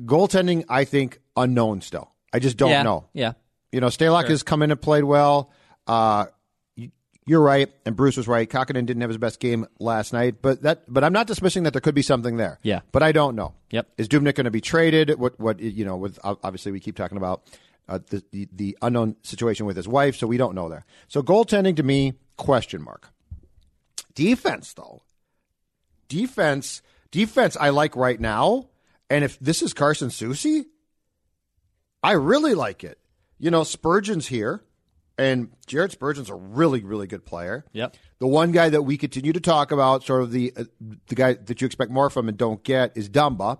Goaltending, 0.04 0.66
I 0.68 0.84
think, 0.84 1.20
unknown 1.38 1.82
still. 1.82 2.12
I 2.34 2.40
just 2.40 2.58
don't 2.58 2.72
yeah. 2.72 2.84
know. 2.84 3.06
Yeah. 3.14 3.34
You 3.72 3.82
know, 3.82 3.88
Stalock 3.88 4.28
has 4.30 4.44
come 4.44 4.62
in 4.62 4.72
and 4.72 4.82
played 4.82 5.04
well. 5.04 5.52
Uh, 5.88 6.26
you're 7.28 7.42
right, 7.42 7.72
and 7.86 7.96
Bruce 7.96 8.18
was 8.18 8.28
right. 8.28 8.48
Kahkonen 8.48 8.86
didn't 8.86 9.02
have 9.02 9.10
his 9.10 9.18
best 9.18 9.40
game 9.40 9.66
last 9.80 10.14
night, 10.14 10.44
but 10.44 10.62
that. 10.62 10.84
But 10.88 11.04
I'm 11.04 11.14
not 11.14 11.26
dismissing 11.26 11.64
that 11.64 11.74
there 11.74 11.82
could 11.82 11.96
be 11.96 12.04
something 12.04 12.38
there. 12.38 12.60
Yeah. 12.62 12.82
but 12.92 13.02
I 13.02 13.12
don't 13.12 13.36
know. 13.36 13.56
Yep. 13.72 13.88
Is 13.98 14.08
Dubnyk 14.08 14.36
going 14.36 14.46
to 14.46 14.52
be 14.52 14.62
traded? 14.62 15.18
What? 15.18 15.40
What? 15.40 15.60
You 15.60 15.86
know, 15.86 15.98
with 15.98 16.20
obviously 16.24 16.72
we 16.72 16.80
keep 16.80 16.96
talking 16.96 17.18
about 17.18 17.44
uh, 17.90 18.00
the, 18.10 18.24
the 18.32 18.48
the 18.52 18.78
unknown 18.82 19.16
situation 19.24 19.66
with 19.66 19.76
his 19.76 19.88
wife, 19.88 20.16
so 20.16 20.28
we 20.28 20.38
don't 20.38 20.54
know 20.54 20.70
there. 20.70 20.86
So 21.08 21.24
goaltending 21.24 21.76
to 21.78 21.84
me, 21.84 22.14
question 22.38 22.84
mark. 22.84 23.10
Defense 24.14 24.74
though, 24.74 25.02
defense, 26.08 26.82
defense. 27.12 27.58
I 27.60 27.70
like 27.70 27.96
right 27.96 28.20
now, 28.20 28.70
and 29.10 29.24
if 29.24 29.40
this 29.40 29.62
is 29.64 29.74
Carson 29.74 30.10
Soucy, 30.10 30.66
I 32.04 32.12
really 32.12 32.54
like 32.54 32.84
it. 32.84 33.00
You 33.40 33.52
know, 33.52 33.64
Spurgeon's 33.64 34.28
here, 34.28 34.64
and 35.18 35.50
Jared 35.66 35.92
Spurgeon's 35.92 36.30
a 36.30 36.36
really, 36.36 36.84
really 36.84 37.08
good 37.08 37.26
player. 37.26 37.66
Yep. 37.74 37.96
The 38.20 38.28
one 38.28 38.52
guy 38.52 38.70
that 38.70 38.82
we 38.82 38.98
continue 38.98 39.34
to 39.34 39.40
talk 39.40 39.72
about, 39.72 40.04
sort 40.04 40.22
of 40.22 40.32
the 40.32 40.54
uh, 40.56 40.64
the 41.08 41.16
guy 41.16 41.34
that 41.34 41.62
you 41.62 41.66
expect 41.66 41.92
more 41.92 42.10
from 42.10 42.30
and 42.30 42.38
don't 42.38 42.64
get, 42.64 42.96
is 42.96 43.10
Dumba. 43.10 43.60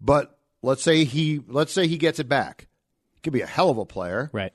But 0.00 0.38
let's 0.62 0.82
say 0.82 1.04
he 1.04 1.40
let's 1.46 1.72
say 1.72 1.86
he 1.86 1.96
gets 1.98 2.18
it 2.18 2.28
back, 2.28 2.66
He 3.14 3.20
could 3.20 3.32
be 3.32 3.40
a 3.40 3.46
hell 3.46 3.70
of 3.70 3.78
a 3.78 3.84
player. 3.84 4.30
Right. 4.32 4.52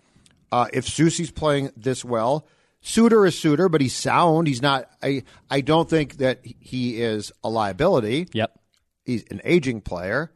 Uh, 0.52 0.68
if 0.72 0.88
Soucy's 0.88 1.32
playing 1.32 1.72
this 1.76 2.06
well, 2.06 2.48
Suter 2.82 3.26
is 3.26 3.38
Suter, 3.38 3.68
but 3.68 3.82
he's 3.82 3.96
sound. 3.96 4.48
He's 4.48 4.62
not. 4.62 4.90
I 5.04 5.24
I 5.50 5.62
don't 5.62 5.90
think 5.90 6.18
that 6.18 6.40
he 6.44 7.02
is 7.02 7.32
a 7.44 7.50
liability. 7.50 8.28
Yep. 8.34 8.58
He's 9.06 9.26
an 9.30 9.42
aging 9.44 9.82
player. 9.82 10.32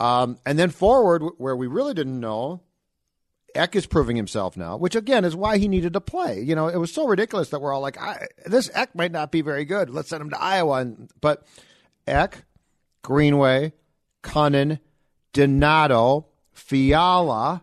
Um, 0.00 0.38
and 0.46 0.56
then 0.58 0.70
forward, 0.70 1.22
where 1.38 1.56
we 1.56 1.66
really 1.66 1.92
didn't 1.94 2.20
know, 2.20 2.62
Ek 3.54 3.74
is 3.76 3.86
proving 3.86 4.16
himself 4.16 4.56
now, 4.56 4.76
which 4.76 4.94
again 4.94 5.24
is 5.24 5.34
why 5.34 5.58
he 5.58 5.68
needed 5.68 5.94
to 5.94 6.00
play. 6.00 6.40
You 6.40 6.54
know, 6.54 6.68
it 6.68 6.76
was 6.76 6.92
so 6.92 7.06
ridiculous 7.06 7.48
that 7.50 7.60
we're 7.60 7.72
all 7.72 7.80
like, 7.80 8.00
I, 8.00 8.26
this 8.46 8.70
Ek 8.74 8.94
might 8.94 9.10
not 9.12 9.32
be 9.32 9.40
very 9.40 9.64
good. 9.64 9.90
Let's 9.90 10.08
send 10.10 10.20
him 10.20 10.30
to 10.30 10.40
Iowa. 10.40 10.80
And, 10.80 11.10
but 11.20 11.46
Ek, 12.06 12.44
Greenway, 13.02 13.72
Kunin, 14.22 14.78
Donato, 15.32 16.26
Fiala. 16.52 17.62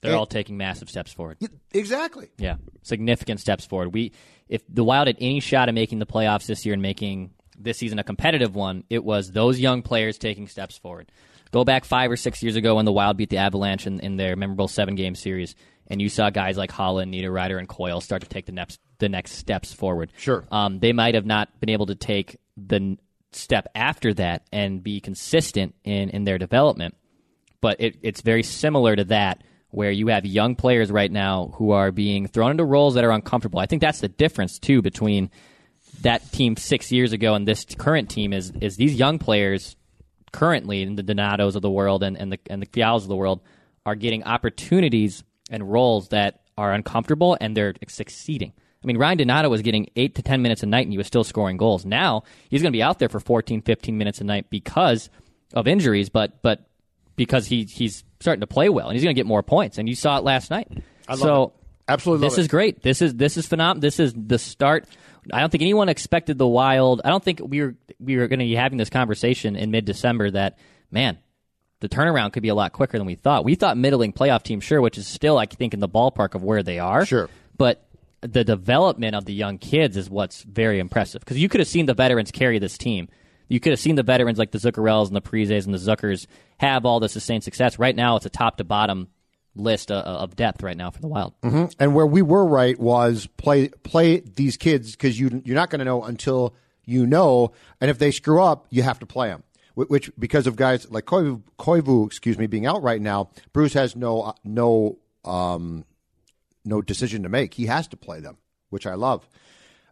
They're 0.00 0.12
Hey. 0.12 0.16
all 0.18 0.26
taking 0.26 0.56
massive 0.56 0.88
steps 0.90 1.12
forward. 1.12 1.38
Exactly. 1.72 2.28
Yeah, 2.38 2.56
significant 2.82 3.40
steps 3.40 3.64
forward. 3.66 3.94
We, 3.94 4.12
if 4.48 4.62
the 4.68 4.84
Wild 4.84 5.06
had 5.06 5.16
any 5.20 5.40
shot 5.40 5.68
at 5.68 5.74
making 5.74 5.98
the 5.98 6.06
playoffs 6.06 6.46
this 6.46 6.64
year 6.66 6.72
and 6.74 6.82
making 6.82 7.30
this 7.58 7.78
season 7.78 7.98
a 7.98 8.04
competitive 8.04 8.54
one, 8.54 8.84
it 8.90 9.02
was 9.02 9.30
those 9.32 9.58
young 9.58 9.80
players 9.82 10.18
taking 10.18 10.46
steps 10.48 10.76
forward. 10.76 11.10
Go 11.54 11.64
back 11.64 11.84
five 11.84 12.10
or 12.10 12.16
six 12.16 12.42
years 12.42 12.56
ago 12.56 12.74
when 12.74 12.84
the 12.84 12.92
Wild 12.92 13.16
beat 13.16 13.30
the 13.30 13.38
Avalanche 13.38 13.86
in, 13.86 14.00
in 14.00 14.16
their 14.16 14.34
memorable 14.34 14.66
seven-game 14.66 15.14
series, 15.14 15.54
and 15.86 16.02
you 16.02 16.08
saw 16.08 16.28
guys 16.28 16.56
like 16.56 16.72
Holland, 16.72 17.14
Niederreiter, 17.14 17.58
and 17.58 17.68
Coyle 17.68 18.00
start 18.00 18.22
to 18.22 18.28
take 18.28 18.46
the 18.46 18.52
next 18.52 18.80
the 18.98 19.08
next 19.08 19.32
steps 19.32 19.72
forward. 19.72 20.12
Sure. 20.16 20.44
um, 20.50 20.80
they 20.80 20.92
might 20.92 21.14
have 21.14 21.26
not 21.26 21.60
been 21.60 21.70
able 21.70 21.86
to 21.86 21.94
take 21.94 22.38
the 22.56 22.76
n- 22.76 22.98
step 23.32 23.68
after 23.74 24.12
that 24.14 24.46
and 24.52 24.82
be 24.82 25.00
consistent 25.00 25.74
in 25.84 26.10
in 26.10 26.24
their 26.24 26.38
development 26.38 26.94
but 27.64 27.80
it, 27.80 27.96
it's 28.02 28.20
very 28.20 28.42
similar 28.42 28.94
to 28.94 29.04
that 29.04 29.42
where 29.70 29.90
you 29.90 30.08
have 30.08 30.26
young 30.26 30.54
players 30.54 30.90
right 30.90 31.10
now 31.10 31.50
who 31.54 31.70
are 31.70 31.90
being 31.90 32.26
thrown 32.26 32.50
into 32.50 32.62
roles 32.62 32.92
that 32.92 33.04
are 33.04 33.10
uncomfortable. 33.10 33.58
I 33.58 33.64
think 33.64 33.80
that's 33.80 34.00
the 34.00 34.08
difference 34.08 34.58
too 34.58 34.82
between 34.82 35.30
that 36.02 36.30
team 36.30 36.58
six 36.58 36.92
years 36.92 37.14
ago 37.14 37.34
and 37.34 37.48
this 37.48 37.64
current 37.78 38.10
team 38.10 38.34
is 38.34 38.52
is 38.60 38.76
these 38.76 38.94
young 38.96 39.18
players 39.18 39.76
currently 40.34 40.82
in 40.82 40.96
the 40.96 41.02
Donatos 41.04 41.54
of 41.54 41.62
the 41.62 41.70
world 41.70 42.02
and, 42.02 42.18
and 42.18 42.32
the 42.32 42.38
and 42.50 42.60
the 42.60 42.66
Fialas 42.66 43.02
of 43.02 43.08
the 43.08 43.14
world 43.14 43.40
are 43.86 43.94
getting 43.94 44.24
opportunities 44.24 45.22
and 45.48 45.70
roles 45.70 46.08
that 46.08 46.40
are 46.58 46.72
uncomfortable 46.72 47.38
and 47.40 47.56
they're 47.56 47.74
succeeding. 47.86 48.52
I 48.82 48.86
mean, 48.86 48.98
Ryan 48.98 49.18
Donato 49.18 49.48
was 49.48 49.62
getting 49.62 49.88
8 49.94 50.16
to 50.16 50.22
10 50.22 50.42
minutes 50.42 50.62
a 50.62 50.66
night 50.66 50.86
and 50.86 50.92
he 50.92 50.98
was 50.98 51.06
still 51.06 51.22
scoring 51.22 51.56
goals. 51.56 51.86
Now, 51.86 52.24
he's 52.50 52.62
going 52.62 52.72
to 52.72 52.76
be 52.76 52.82
out 52.82 52.98
there 52.98 53.08
for 53.08 53.20
14, 53.20 53.62
15 53.62 53.96
minutes 53.96 54.20
a 54.20 54.24
night 54.24 54.50
because 54.50 55.08
of 55.54 55.68
injuries, 55.68 56.08
but 56.08 56.42
but 56.42 56.66
because 57.14 57.46
he 57.46 57.62
he's 57.64 58.02
starting 58.18 58.40
to 58.40 58.48
play 58.48 58.68
well 58.68 58.88
and 58.88 58.96
he's 58.96 59.04
going 59.04 59.14
to 59.14 59.18
get 59.18 59.26
more 59.26 59.44
points. 59.44 59.78
And 59.78 59.88
you 59.88 59.94
saw 59.94 60.18
it 60.18 60.24
last 60.24 60.50
night. 60.50 60.66
I 61.06 61.12
love 61.12 61.20
so 61.20 61.42
it. 61.44 61.52
Absolutely 61.86 62.26
this 62.26 62.32
love 62.32 62.40
is 62.40 62.46
it. 62.46 62.50
great. 62.50 62.82
This 62.82 63.02
is 63.02 63.14
this 63.14 63.36
is 63.36 63.46
phenomenal. 63.46 63.82
This 63.82 64.00
is 64.00 64.12
the 64.16 64.38
start. 64.38 64.88
I 65.32 65.40
don't 65.40 65.50
think 65.50 65.62
anyone 65.62 65.88
expected 65.88 66.38
the 66.38 66.46
Wild. 66.46 67.00
I 67.04 67.10
don't 67.10 67.22
think 67.22 67.40
we 67.44 67.62
were 67.62 67.74
we 67.98 68.16
were 68.16 68.28
going 68.28 68.40
to 68.40 68.44
be 68.44 68.54
having 68.54 68.78
this 68.78 68.90
conversation 68.90 69.56
in 69.56 69.70
mid 69.70 69.84
December 69.84 70.30
that 70.30 70.58
man, 70.90 71.18
the 71.80 71.88
turnaround 71.88 72.32
could 72.32 72.42
be 72.42 72.48
a 72.48 72.54
lot 72.54 72.72
quicker 72.72 72.98
than 72.98 73.06
we 73.06 73.14
thought. 73.14 73.44
We 73.44 73.54
thought 73.54 73.76
middling 73.76 74.12
playoff 74.12 74.42
team, 74.42 74.60
sure, 74.60 74.80
which 74.80 74.98
is 74.98 75.06
still 75.06 75.38
I 75.38 75.46
think 75.46 75.74
in 75.74 75.80
the 75.80 75.88
ballpark 75.88 76.34
of 76.34 76.42
where 76.42 76.62
they 76.62 76.78
are. 76.78 77.04
Sure. 77.06 77.28
but 77.56 77.86
the 78.20 78.42
development 78.42 79.14
of 79.14 79.26
the 79.26 79.34
young 79.34 79.58
kids 79.58 79.98
is 79.98 80.08
what's 80.08 80.42
very 80.44 80.78
impressive 80.78 81.20
because 81.20 81.38
you 81.38 81.48
could 81.48 81.60
have 81.60 81.68
seen 81.68 81.84
the 81.84 81.94
veterans 81.94 82.30
carry 82.30 82.58
this 82.58 82.78
team. 82.78 83.08
You 83.48 83.60
could 83.60 83.72
have 83.72 83.80
seen 83.80 83.96
the 83.96 84.02
veterans 84.02 84.38
like 84.38 84.50
the 84.50 84.58
Zuccarells 84.58 85.08
and 85.08 85.16
the 85.16 85.20
Parises 85.20 85.66
and 85.66 85.74
the 85.74 85.78
Zuckers 85.78 86.26
have 86.58 86.86
all 86.86 87.00
the 87.00 87.10
sustained 87.10 87.44
success. 87.44 87.78
Right 87.78 87.94
now, 87.94 88.16
it's 88.16 88.24
a 88.24 88.30
top 88.30 88.56
to 88.56 88.64
bottom 88.64 89.08
list 89.56 89.90
uh, 89.90 89.94
of 89.94 90.36
depth 90.36 90.62
right 90.62 90.76
now 90.76 90.90
for 90.90 91.00
the 91.00 91.08
Wild. 91.08 91.34
And 91.78 91.94
where 91.94 92.06
we 92.06 92.22
were 92.22 92.44
right 92.44 92.78
was 92.78 93.26
play 93.36 93.68
play 93.68 94.20
these 94.20 94.56
kids 94.56 94.92
because 94.92 95.18
you 95.18 95.42
you're 95.44 95.56
not 95.56 95.70
going 95.70 95.78
to 95.80 95.84
know 95.84 96.02
until 96.02 96.54
you 96.84 97.06
know, 97.06 97.52
and 97.80 97.90
if 97.90 97.98
they 97.98 98.10
screw 98.10 98.42
up, 98.42 98.66
you 98.70 98.82
have 98.82 98.98
to 98.98 99.06
play 99.06 99.28
them. 99.28 99.42
Which 99.74 100.10
because 100.18 100.46
of 100.46 100.54
guys 100.54 100.88
like 100.90 101.04
Koivu, 101.04 101.42
Koivu 101.58 102.06
excuse 102.06 102.38
me, 102.38 102.46
being 102.46 102.66
out 102.66 102.82
right 102.82 103.00
now, 103.00 103.30
Bruce 103.52 103.72
has 103.72 103.96
no 103.96 104.34
no 104.44 104.98
um, 105.24 105.84
no 106.64 106.80
decision 106.80 107.22
to 107.24 107.28
make. 107.28 107.54
He 107.54 107.66
has 107.66 107.88
to 107.88 107.96
play 107.96 108.20
them, 108.20 108.36
which 108.70 108.86
I 108.86 108.94
love. 108.94 109.28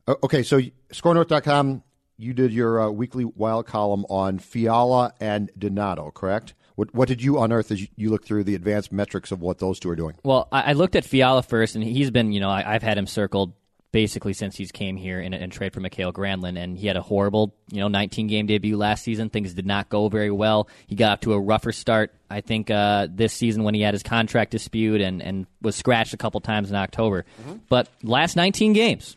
Okay, 0.08 0.42
so 0.42 0.60
scorenorth.com, 0.92 1.82
you 2.16 2.32
did 2.32 2.52
your 2.52 2.80
uh, 2.80 2.90
weekly 2.90 3.24
wild 3.24 3.66
column 3.66 4.04
on 4.08 4.38
Fiala 4.38 5.14
and 5.20 5.50
Donato, 5.58 6.10
correct? 6.10 6.54
What, 6.74 6.94
what 6.94 7.08
did 7.08 7.22
you 7.22 7.40
unearth 7.40 7.70
as 7.70 7.86
you, 7.96 8.10
look 8.10 8.24
through 8.24 8.44
the 8.44 8.54
advanced 8.54 8.92
metrics 8.92 9.30
of 9.30 9.40
what 9.40 9.58
those 9.58 9.78
two 9.78 9.90
are 9.90 9.96
doing? 9.96 10.14
Well, 10.22 10.48
I, 10.50 10.70
I 10.70 10.72
looked 10.72 10.96
at 10.96 11.04
Fiala 11.04 11.42
first, 11.42 11.74
and 11.74 11.84
he's 11.84 12.10
been, 12.10 12.32
you 12.32 12.40
know, 12.40 12.50
I, 12.50 12.74
I've 12.74 12.82
had 12.82 12.98
him 12.98 13.06
circled 13.06 13.52
basically 13.92 14.32
since 14.32 14.56
he's 14.56 14.72
came 14.72 14.96
here 14.96 15.20
in, 15.20 15.34
in 15.34 15.50
trade 15.50 15.72
for 15.74 15.80
Mikael 15.80 16.12
Granlund, 16.12 16.58
and 16.58 16.78
he 16.78 16.86
had 16.86 16.96
a 16.96 17.02
horrible, 17.02 17.54
you 17.70 17.78
know, 17.78 17.88
19 17.88 18.26
game 18.26 18.46
debut 18.46 18.76
last 18.76 19.04
season. 19.04 19.28
Things 19.28 19.52
did 19.54 19.66
not 19.66 19.90
go 19.90 20.08
very 20.08 20.30
well. 20.30 20.68
He 20.86 20.96
got 20.96 21.12
off 21.12 21.20
to 21.20 21.34
a 21.34 21.38
rougher 21.38 21.72
start, 21.72 22.12
I 22.30 22.40
think, 22.40 22.70
uh, 22.70 23.06
this 23.10 23.34
season 23.34 23.64
when 23.64 23.74
he 23.74 23.82
had 23.82 23.92
his 23.94 24.02
contract 24.02 24.50
dispute 24.50 25.02
and, 25.02 25.22
and 25.22 25.46
was 25.60 25.76
scratched 25.76 26.14
a 26.14 26.16
couple 26.16 26.40
times 26.40 26.70
in 26.70 26.76
October. 26.76 27.26
But 27.68 27.88
last 28.02 28.34
19 28.34 28.72
games, 28.72 29.14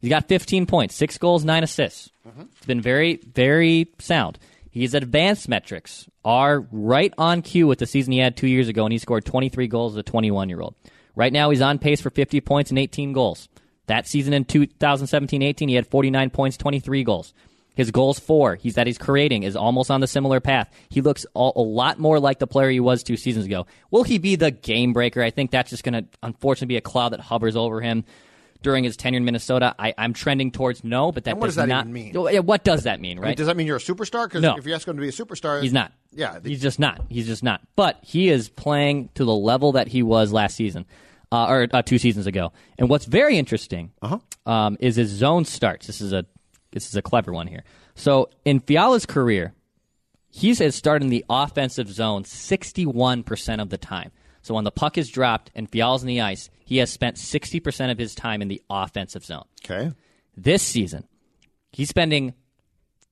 he's 0.00 0.10
got 0.10 0.28
15 0.28 0.66
points, 0.66 0.94
six 0.94 1.16
goals, 1.16 1.44
nine 1.44 1.64
assists. 1.64 2.10
It's 2.58 2.66
been 2.66 2.82
very, 2.82 3.16
very 3.16 3.88
sound. 3.98 4.38
His 4.70 4.94
advanced 4.94 5.48
metrics 5.48 6.08
are 6.24 6.66
right 6.70 7.12
on 7.18 7.42
cue 7.42 7.66
with 7.66 7.78
the 7.78 7.86
season 7.86 8.12
he 8.12 8.18
had 8.18 8.36
two 8.36 8.48
years 8.48 8.68
ago, 8.68 8.84
and 8.84 8.92
he 8.92 8.98
scored 8.98 9.24
23 9.24 9.66
goals 9.66 9.94
as 9.94 9.98
a 9.98 10.02
21 10.02 10.48
year 10.48 10.60
old. 10.60 10.74
Right 11.14 11.32
now, 11.32 11.50
he's 11.50 11.62
on 11.62 11.78
pace 11.78 12.00
for 12.00 12.10
50 12.10 12.40
points 12.42 12.70
and 12.70 12.78
18 12.78 13.12
goals. 13.12 13.48
That 13.86 14.06
season 14.06 14.34
in 14.34 14.44
2017-18, 14.44 15.68
he 15.68 15.74
had 15.74 15.86
49 15.86 16.30
points, 16.30 16.56
23 16.56 17.02
goals. 17.04 17.32
His 17.74 17.90
goals 17.92 18.18
for 18.18 18.56
he's 18.56 18.74
that 18.74 18.88
he's 18.88 18.98
creating 18.98 19.44
is 19.44 19.54
almost 19.54 19.88
on 19.88 20.00
the 20.00 20.08
similar 20.08 20.40
path. 20.40 20.68
He 20.88 21.00
looks 21.00 21.24
a 21.36 21.40
lot 21.40 22.00
more 22.00 22.18
like 22.18 22.40
the 22.40 22.46
player 22.48 22.70
he 22.70 22.80
was 22.80 23.04
two 23.04 23.16
seasons 23.16 23.46
ago. 23.46 23.68
Will 23.92 24.02
he 24.02 24.18
be 24.18 24.34
the 24.34 24.50
game 24.50 24.92
breaker? 24.92 25.22
I 25.22 25.30
think 25.30 25.52
that's 25.52 25.70
just 25.70 25.84
going 25.84 25.94
to 25.94 26.04
unfortunately 26.20 26.74
be 26.74 26.76
a 26.76 26.80
cloud 26.80 27.10
that 27.10 27.20
hovers 27.20 27.54
over 27.54 27.80
him 27.80 28.04
during 28.62 28.84
his 28.84 28.96
tenure 28.96 29.18
in 29.18 29.24
Minnesota. 29.24 29.74
I, 29.78 29.94
I'm 29.96 30.12
trending 30.12 30.50
towards 30.50 30.82
no, 30.84 31.12
but 31.12 31.24
that 31.24 31.32
And 31.32 31.40
what 31.40 31.46
does, 31.46 31.54
does 31.56 31.62
that 31.62 31.68
not 31.68 31.86
mean? 31.86 32.14
What 32.14 32.64
does 32.64 32.84
that 32.84 33.00
mean? 33.00 33.18
I 33.18 33.20
Right? 33.22 33.28
mean, 33.28 33.36
does 33.36 33.46
that 33.46 33.56
mean 33.56 33.66
you're 33.66 33.76
a 33.76 33.80
superstar? 33.80 34.24
Because 34.24 34.42
No. 34.42 34.56
if 34.56 34.66
you 34.66 34.74
ask 34.74 34.86
him 34.86 34.96
to 34.96 35.00
be 35.00 35.08
a 35.08 35.12
superstar, 35.12 35.62
He's 35.62 35.72
not. 35.72 35.92
Yeah, 36.12 36.38
the- 36.38 36.48
he's 36.48 36.60
just 36.62 36.78
not. 36.78 37.02
He's 37.08 37.26
just 37.26 37.42
not. 37.42 37.60
But 37.76 37.98
he 38.02 38.28
is 38.30 38.48
playing 38.48 39.10
to 39.14 39.24
the 39.24 39.34
level 39.34 39.72
that 39.72 39.88
he 39.88 40.02
was 40.02 40.32
last 40.32 40.56
season, 40.56 40.86
uh, 41.30 41.46
or 41.48 41.68
uh, 41.72 41.82
two 41.82 41.98
seasons 41.98 42.26
ago. 42.26 42.52
And 42.78 42.88
what's 42.88 43.04
very 43.04 43.36
interesting 43.38 43.92
Uh-huh. 44.02 44.18
um, 44.50 44.76
is 44.80 44.96
his 44.96 45.08
zone 45.10 45.44
starts. 45.44 45.86
This 45.86 46.00
is 46.00 46.12
a 46.12 46.24
this 46.72 46.88
is 46.88 46.96
a 46.96 47.02
clever 47.02 47.32
one 47.32 47.46
here. 47.46 47.64
So 47.94 48.28
in 48.44 48.60
Fiala's 48.60 49.06
career, 49.06 49.54
he 50.30 50.54
has 50.54 50.74
started 50.74 51.04
in 51.04 51.10
the 51.10 51.24
offensive 51.30 51.88
zone 51.88 52.24
61% 52.24 53.60
of 53.62 53.70
the 53.70 53.78
time. 53.78 54.10
So 54.42 54.54
when 54.54 54.64
the 54.64 54.70
puck 54.70 54.98
is 54.98 55.08
dropped 55.10 55.50
and 55.54 55.70
Fiala's 55.70 56.02
in 56.02 56.08
the 56.08 56.20
ice, 56.20 56.50
he 56.64 56.78
has 56.78 56.90
spent 56.90 57.16
60% 57.16 57.90
of 57.90 57.98
his 57.98 58.14
time 58.14 58.42
in 58.42 58.48
the 58.48 58.62
offensive 58.70 59.24
zone. 59.24 59.44
okay. 59.64 59.92
This 60.36 60.62
season, 60.62 61.04
he's 61.72 61.88
spending 61.88 62.34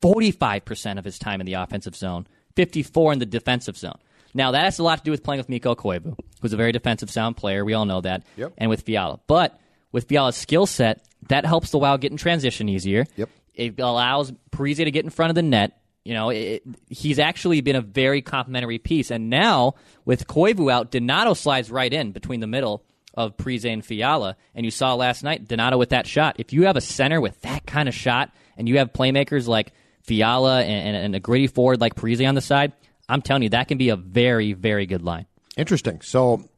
45% 0.00 0.98
of 0.98 1.04
his 1.04 1.18
time 1.18 1.40
in 1.40 1.46
the 1.46 1.54
offensive 1.54 1.96
zone, 1.96 2.26
54 2.54 3.14
in 3.14 3.18
the 3.18 3.26
defensive 3.26 3.76
zone. 3.76 3.98
Now, 4.34 4.52
that 4.52 4.64
has 4.64 4.78
a 4.78 4.82
lot 4.82 4.98
to 4.98 5.04
do 5.04 5.10
with 5.10 5.24
playing 5.24 5.38
with 5.38 5.48
Mikko 5.48 5.74
Koivu, 5.74 6.16
who's 6.40 6.52
a 6.52 6.56
very 6.56 6.70
defensive 6.72 7.10
sound 7.10 7.36
player. 7.36 7.64
We 7.64 7.72
all 7.74 7.86
know 7.86 8.02
that. 8.02 8.22
Yep. 8.36 8.52
And 8.58 8.70
with 8.70 8.82
Fiala. 8.82 9.18
But 9.26 9.58
with 9.92 10.08
Fiala's 10.08 10.36
skill 10.36 10.66
set, 10.66 11.04
that 11.28 11.46
helps 11.46 11.70
the 11.70 11.78
Wild 11.78 12.00
get 12.02 12.12
in 12.12 12.18
transition 12.18 12.68
easier. 12.68 13.06
Yep. 13.16 13.30
It 13.54 13.80
allows 13.80 14.32
Parise 14.50 14.76
to 14.76 14.90
get 14.90 15.04
in 15.04 15.10
front 15.10 15.30
of 15.30 15.34
the 15.34 15.42
net. 15.42 15.80
You 16.06 16.14
know, 16.14 16.30
it, 16.30 16.62
he's 16.88 17.18
actually 17.18 17.60
been 17.62 17.74
a 17.74 17.80
very 17.80 18.22
complimentary 18.22 18.78
piece. 18.78 19.10
And 19.10 19.28
now, 19.28 19.74
with 20.04 20.28
Koivu 20.28 20.70
out, 20.70 20.92
Donato 20.92 21.34
slides 21.34 21.68
right 21.68 21.92
in 21.92 22.12
between 22.12 22.38
the 22.38 22.46
middle 22.46 22.84
of 23.14 23.36
Parise 23.36 23.64
and 23.64 23.84
Fiala. 23.84 24.36
And 24.54 24.64
you 24.64 24.70
saw 24.70 24.94
last 24.94 25.24
night, 25.24 25.48
Donato 25.48 25.78
with 25.78 25.88
that 25.90 26.06
shot. 26.06 26.36
If 26.38 26.52
you 26.52 26.66
have 26.66 26.76
a 26.76 26.80
center 26.80 27.20
with 27.20 27.40
that 27.40 27.66
kind 27.66 27.88
of 27.88 27.94
shot, 27.94 28.32
and 28.56 28.68
you 28.68 28.78
have 28.78 28.92
playmakers 28.92 29.48
like 29.48 29.72
Fiala 30.02 30.62
and, 30.62 30.88
and, 30.88 30.96
and 30.96 31.16
a 31.16 31.20
gritty 31.20 31.48
forward 31.48 31.80
like 31.80 31.96
Parise 31.96 32.26
on 32.26 32.36
the 32.36 32.40
side, 32.40 32.72
I'm 33.08 33.20
telling 33.20 33.42
you, 33.42 33.48
that 33.50 33.66
can 33.66 33.76
be 33.76 33.88
a 33.88 33.96
very, 33.96 34.52
very 34.52 34.86
good 34.86 35.02
line. 35.02 35.26
Interesting. 35.56 36.00
So, 36.02 36.48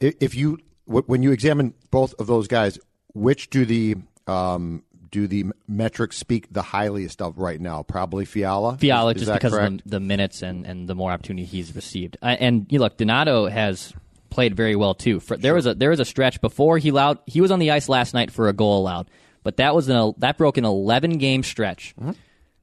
if 0.00 0.34
you 0.34 0.58
when 0.86 1.22
you 1.22 1.32
examine 1.32 1.72
both 1.90 2.12
of 2.18 2.26
those 2.26 2.48
guys, 2.48 2.78
which 3.14 3.48
do 3.48 3.64
the 3.64 3.96
um, 4.26 4.82
do 5.14 5.26
the 5.28 5.46
metrics 5.68 6.16
speak 6.18 6.52
the 6.52 6.62
highest 6.62 7.22
of 7.22 7.38
right 7.38 7.60
now? 7.60 7.82
Probably 7.84 8.24
Fiala. 8.24 8.76
Fiala 8.78 9.12
Is- 9.12 9.16
is 9.16 9.20
just 9.22 9.28
that 9.28 9.34
because 9.40 9.52
correct? 9.52 9.72
of 9.72 9.82
the, 9.84 9.90
the 9.90 10.00
minutes 10.00 10.42
and, 10.42 10.66
and 10.66 10.88
the 10.88 10.94
more 10.94 11.10
opportunity 11.12 11.44
he's 11.46 11.74
received. 11.74 12.16
Uh, 12.20 12.36
and 12.38 12.66
you 12.68 12.78
look, 12.80 12.96
Donato 12.96 13.46
has 13.46 13.92
played 14.30 14.56
very 14.56 14.74
well 14.76 14.94
too. 14.94 15.20
For, 15.20 15.36
there 15.36 15.54
was 15.54 15.66
a 15.66 15.74
there 15.74 15.90
was 15.90 16.00
a 16.00 16.04
stretch 16.04 16.40
before 16.40 16.76
he 16.78 16.88
allowed 16.88 17.18
he 17.26 17.40
was 17.40 17.50
on 17.52 17.60
the 17.60 17.70
ice 17.70 17.88
last 17.88 18.12
night 18.14 18.30
for 18.32 18.48
a 18.48 18.52
goal 18.52 18.80
allowed, 18.80 19.08
but 19.44 19.56
that 19.58 19.74
was 19.74 19.88
an 19.88 20.14
that 20.18 20.36
broke 20.36 20.58
an 20.58 20.64
11 20.64 21.18
game 21.18 21.42
stretch 21.44 21.94
Mm-hmm. 22.00 22.12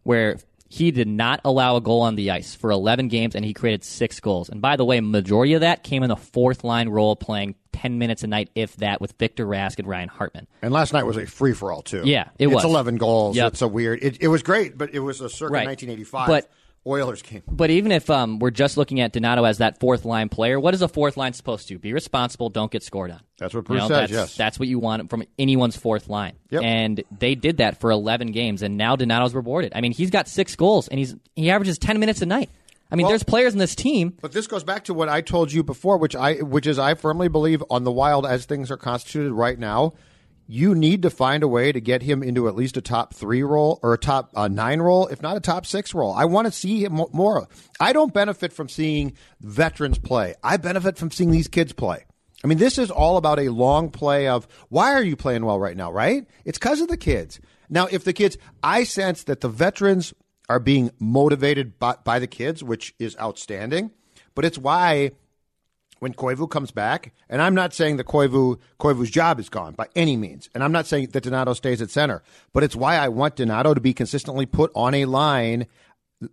where 0.03 0.37
he 0.71 0.89
did 0.91 1.07
not 1.07 1.41
allow 1.43 1.75
a 1.75 1.81
goal 1.81 2.01
on 2.01 2.15
the 2.15 2.31
ice 2.31 2.55
for 2.55 2.71
11 2.71 3.09
games 3.09 3.35
and 3.35 3.43
he 3.43 3.53
created 3.53 3.83
six 3.83 4.21
goals. 4.21 4.47
And 4.47 4.61
by 4.61 4.77
the 4.77 4.85
way, 4.85 5.01
majority 5.01 5.53
of 5.53 5.61
that 5.61 5.83
came 5.83 6.01
in 6.01 6.07
the 6.07 6.15
fourth 6.15 6.63
line 6.63 6.87
role 6.87 7.17
playing 7.17 7.55
10 7.73 7.97
minutes 7.97 8.23
a 8.23 8.27
night 8.27 8.49
if 8.55 8.77
that 8.77 9.01
with 9.01 9.13
Victor 9.19 9.45
Rask 9.45 9.79
and 9.79 9.87
Ryan 9.87 10.07
Hartman. 10.07 10.47
And 10.61 10.71
last 10.71 10.93
night 10.93 11.03
was 11.05 11.17
a 11.17 11.25
free 11.25 11.51
for 11.53 11.73
all 11.73 11.81
too. 11.81 12.03
Yeah, 12.05 12.29
it 12.39 12.45
it's 12.47 12.55
was. 12.55 12.63
eleven 12.63 12.95
goals. 12.97 13.35
Yep. 13.35 13.51
It's 13.53 13.61
a 13.61 13.67
weird. 13.67 13.99
It, 14.01 14.21
it 14.21 14.27
was 14.29 14.43
great, 14.43 14.77
but 14.77 14.93
it 14.93 14.99
was 14.99 15.19
a 15.19 15.29
circa 15.29 15.51
Right. 15.53 15.65
1985 15.67 16.27
But- 16.27 16.49
Oilers 16.85 17.21
game. 17.21 17.43
But 17.47 17.69
even 17.69 17.91
if 17.91 18.09
um, 18.09 18.39
we're 18.39 18.49
just 18.51 18.75
looking 18.75 18.99
at 19.01 19.11
Donato 19.13 19.43
as 19.43 19.59
that 19.59 19.79
fourth 19.79 20.03
line 20.03 20.29
player, 20.29 20.59
what 20.59 20.73
is 20.73 20.81
a 20.81 20.87
fourth 20.87 21.15
line 21.15 21.33
supposed 21.33 21.67
to? 21.67 21.77
Be 21.77 21.93
responsible, 21.93 22.49
don't 22.49 22.71
get 22.71 22.81
scored 22.83 23.11
on. 23.11 23.21
That's 23.37 23.53
what 23.53 23.59
You 23.59 23.63
Bruce 23.63 23.79
know, 23.81 23.87
says, 23.87 23.97
That's, 23.99 24.11
yes. 24.11 24.35
that's 24.35 24.59
what 24.59 24.67
you 24.67 24.79
want 24.79 25.09
from 25.09 25.23
anyone's 25.37 25.75
fourth 25.77 26.09
line. 26.09 26.33
Yep. 26.49 26.63
And 26.63 27.03
they 27.17 27.35
did 27.35 27.57
that 27.57 27.79
for 27.79 27.91
11 27.91 28.31
games, 28.31 28.61
and 28.63 28.77
now 28.77 28.95
Donato's 28.95 29.33
rewarded. 29.35 29.73
I 29.75 29.81
mean, 29.81 29.91
he's 29.91 30.09
got 30.09 30.27
six 30.27 30.55
goals, 30.55 30.87
and 30.87 30.97
he's 30.97 31.15
he 31.35 31.51
averages 31.51 31.77
10 31.77 31.99
minutes 31.99 32.21
a 32.21 32.25
night. 32.25 32.49
I 32.91 32.95
mean, 32.95 33.05
Well- 33.05 33.11
there's 33.11 33.23
players 33.23 33.53
in 33.53 33.59
this 33.59 33.75
team. 33.75 34.17
But 34.19 34.31
this 34.31 34.47
goes 34.47 34.63
back 34.63 34.83
to 34.85 34.93
what 34.93 35.07
I 35.07 35.21
told 35.21 35.51
you 35.53 35.63
before, 35.63 35.97
which 35.97 36.15
I 36.15 36.37
which 36.37 36.65
is 36.67 36.77
I 36.79 36.95
firmly 36.95 37.27
believe 37.29 37.63
on 37.69 37.83
the 37.83 37.91
Wild 37.91 38.25
as 38.25 38.45
things 38.45 38.69
are 38.71 38.75
constituted 38.77 39.31
right 39.33 39.57
now, 39.57 39.93
you 40.51 40.75
need 40.75 41.03
to 41.03 41.09
find 41.09 41.43
a 41.43 41.47
way 41.47 41.71
to 41.71 41.79
get 41.79 42.01
him 42.01 42.21
into 42.21 42.45
at 42.45 42.55
least 42.55 42.75
a 42.75 42.81
top 42.81 43.13
three 43.13 43.41
role 43.41 43.79
or 43.81 43.93
a 43.93 43.97
top 43.97 44.31
uh, 44.35 44.49
nine 44.49 44.81
role, 44.81 45.07
if 45.07 45.21
not 45.21 45.37
a 45.37 45.39
top 45.39 45.65
six 45.65 45.93
role. 45.93 46.11
I 46.11 46.25
want 46.25 46.45
to 46.45 46.51
see 46.51 46.83
him 46.83 47.01
more. 47.13 47.47
I 47.79 47.93
don't 47.93 48.13
benefit 48.13 48.51
from 48.51 48.67
seeing 48.67 49.13
veterans 49.39 49.97
play. 49.97 50.35
I 50.43 50.57
benefit 50.57 50.97
from 50.97 51.09
seeing 51.09 51.31
these 51.31 51.47
kids 51.47 51.71
play. 51.71 52.03
I 52.43 52.47
mean, 52.47 52.57
this 52.57 52.77
is 52.77 52.91
all 52.91 53.15
about 53.15 53.39
a 53.39 53.47
long 53.47 53.91
play 53.91 54.27
of 54.27 54.45
why 54.67 54.91
are 54.93 55.03
you 55.03 55.15
playing 55.15 55.45
well 55.45 55.57
right 55.57 55.77
now, 55.77 55.89
right? 55.89 56.27
It's 56.43 56.57
because 56.57 56.81
of 56.81 56.89
the 56.89 56.97
kids. 56.97 57.39
Now, 57.69 57.87
if 57.89 58.03
the 58.03 58.11
kids, 58.11 58.37
I 58.61 58.83
sense 58.83 59.23
that 59.23 59.39
the 59.39 59.47
veterans 59.47 60.13
are 60.49 60.59
being 60.59 60.91
motivated 60.99 61.79
by, 61.79 61.95
by 62.03 62.19
the 62.19 62.27
kids, 62.27 62.61
which 62.61 62.93
is 62.99 63.15
outstanding. 63.21 63.91
But 64.35 64.43
it's 64.43 64.57
why 64.57 65.11
when 66.01 66.15
Koivu 66.15 66.49
comes 66.49 66.71
back, 66.71 67.13
and 67.29 67.41
I'm 67.43 67.53
not 67.53 67.73
saying 67.75 67.97
that 67.97 68.07
Koivu 68.07 68.59
Koivu's 68.79 69.11
job 69.11 69.39
is 69.39 69.49
gone 69.49 69.73
by 69.75 69.87
any 69.95 70.17
means, 70.17 70.49
and 70.55 70.63
I'm 70.63 70.71
not 70.71 70.87
saying 70.87 71.09
that 71.11 71.23
Donato 71.23 71.53
stays 71.53 71.79
at 71.81 71.91
center, 71.91 72.23
but 72.53 72.63
it's 72.63 72.75
why 72.75 72.95
I 72.97 73.07
want 73.09 73.35
Donato 73.35 73.75
to 73.75 73.79
be 73.81 73.93
consistently 73.93 74.47
put 74.47 74.71
on 74.75 74.95
a 74.95 75.05
line. 75.05 75.67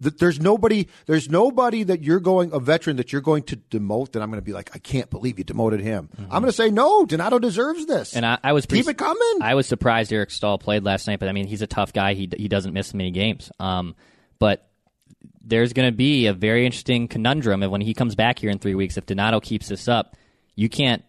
Th- 0.02 0.14
There's 0.16 0.40
nobody. 0.40 0.88
There's 1.04 1.28
nobody 1.28 1.82
that 1.82 2.02
you're 2.02 2.18
going 2.18 2.50
a 2.54 2.58
veteran 2.60 2.96
that 2.96 3.12
you're 3.12 3.20
going 3.20 3.42
to 3.44 3.56
demote. 3.56 4.12
That 4.12 4.22
I'm 4.22 4.30
going 4.30 4.40
to 4.40 4.44
be 4.44 4.54
like, 4.54 4.70
I 4.74 4.78
can't 4.78 5.10
believe 5.10 5.36
you 5.38 5.44
demoted 5.44 5.80
him. 5.80 6.08
I'm 6.18 6.40
going 6.40 6.44
to 6.46 6.52
say 6.52 6.70
no. 6.70 7.04
Donato 7.04 7.38
deserves 7.38 7.84
this, 7.84 8.16
And 8.16 8.24
I, 8.24 8.38
I 8.42 8.52
was 8.54 8.64
keep 8.64 8.88
it 8.88 8.96
coming. 8.96 9.38
I 9.42 9.54
was 9.54 9.66
surprised 9.66 10.12
Eric 10.14 10.30
Staal 10.30 10.56
played 10.58 10.82
last 10.82 11.06
night, 11.06 11.20
but 11.20 11.28
I 11.28 11.32
mean, 11.32 11.46
he's 11.46 11.62
a 11.62 11.66
tough 11.66 11.92
guy. 11.92 12.14
He 12.14 12.28
he 12.36 12.48
doesn't 12.48 12.72
miss 12.72 12.94
many 12.94 13.10
games. 13.10 13.50
Um, 13.60 13.96
but 14.38 14.67
there's 15.42 15.72
going 15.72 15.88
to 15.88 15.96
be 15.96 16.26
a 16.26 16.32
very 16.32 16.66
interesting 16.66 17.08
conundrum 17.08 17.62
of 17.62 17.70
when 17.70 17.80
he 17.80 17.94
comes 17.94 18.14
back 18.14 18.38
here 18.38 18.50
in 18.50 18.58
three 18.58 18.74
weeks. 18.74 18.96
If 18.96 19.06
Donato 19.06 19.40
keeps 19.40 19.68
this 19.68 19.88
up, 19.88 20.16
you 20.54 20.68
can't 20.68 21.02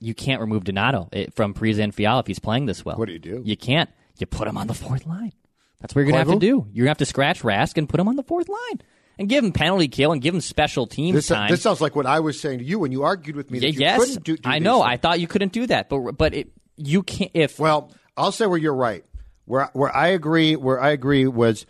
you 0.00 0.14
can't 0.14 0.40
remove 0.40 0.64
Donato 0.64 1.08
eh, 1.12 1.26
from 1.34 1.54
Parise 1.54 1.78
and 1.78 1.94
Fiala 1.94 2.20
if 2.20 2.26
he's 2.26 2.38
playing 2.38 2.66
this 2.66 2.84
well. 2.84 2.96
What 2.96 3.06
do 3.06 3.12
you 3.12 3.18
do? 3.18 3.42
You 3.44 3.56
can't. 3.56 3.90
You 4.18 4.26
put 4.26 4.48
him 4.48 4.56
on 4.56 4.66
the 4.66 4.74
fourth 4.74 5.06
line. 5.06 5.32
That's 5.80 5.94
what 5.94 6.00
you're 6.00 6.10
going 6.10 6.24
to 6.24 6.30
have 6.30 6.40
to 6.40 6.46
do. 6.46 6.66
You're 6.72 6.84
going 6.84 6.86
to 6.86 6.88
have 6.88 6.98
to 6.98 7.06
scratch 7.06 7.42
Rask 7.42 7.76
and 7.76 7.88
put 7.88 8.00
him 8.00 8.08
on 8.08 8.16
the 8.16 8.22
fourth 8.22 8.48
line 8.48 8.80
and 9.18 9.28
give 9.28 9.44
him 9.44 9.52
penalty 9.52 9.88
kill 9.88 10.12
and 10.12 10.22
give 10.22 10.34
him 10.34 10.40
special 10.40 10.86
teams 10.86 11.14
this, 11.14 11.26
time. 11.28 11.50
this 11.50 11.62
sounds 11.62 11.80
like 11.80 11.94
what 11.94 12.06
I 12.06 12.20
was 12.20 12.40
saying 12.40 12.58
to 12.60 12.64
you 12.64 12.78
when 12.78 12.92
you 12.92 13.02
argued 13.02 13.36
with 13.36 13.50
me 13.50 13.58
that 13.58 13.66
Yeah, 13.66 13.72
you 13.72 13.80
yes, 13.80 13.98
couldn't 13.98 14.24
do. 14.24 14.36
do 14.36 14.48
I 14.48 14.58
know. 14.58 14.80
things. 14.80 14.92
I 14.92 14.96
thought 14.96 15.20
you 15.20 15.26
couldn't 15.26 15.52
do 15.52 15.66
that, 15.66 15.88
but 15.88 16.12
but 16.12 16.34
it, 16.34 16.48
you 16.76 17.02
can't. 17.02 17.30
If 17.34 17.58
Well, 17.58 17.92
I'll 18.16 18.32
say 18.32 18.46
where 18.46 18.58
you're 18.58 18.74
right. 18.74 19.04
Where 19.44 19.70
where 19.74 19.94
I 19.94 20.08
agree, 20.08 20.56
where 20.56 20.80
I 20.80 20.90
agree 20.90 21.26
was 21.26 21.66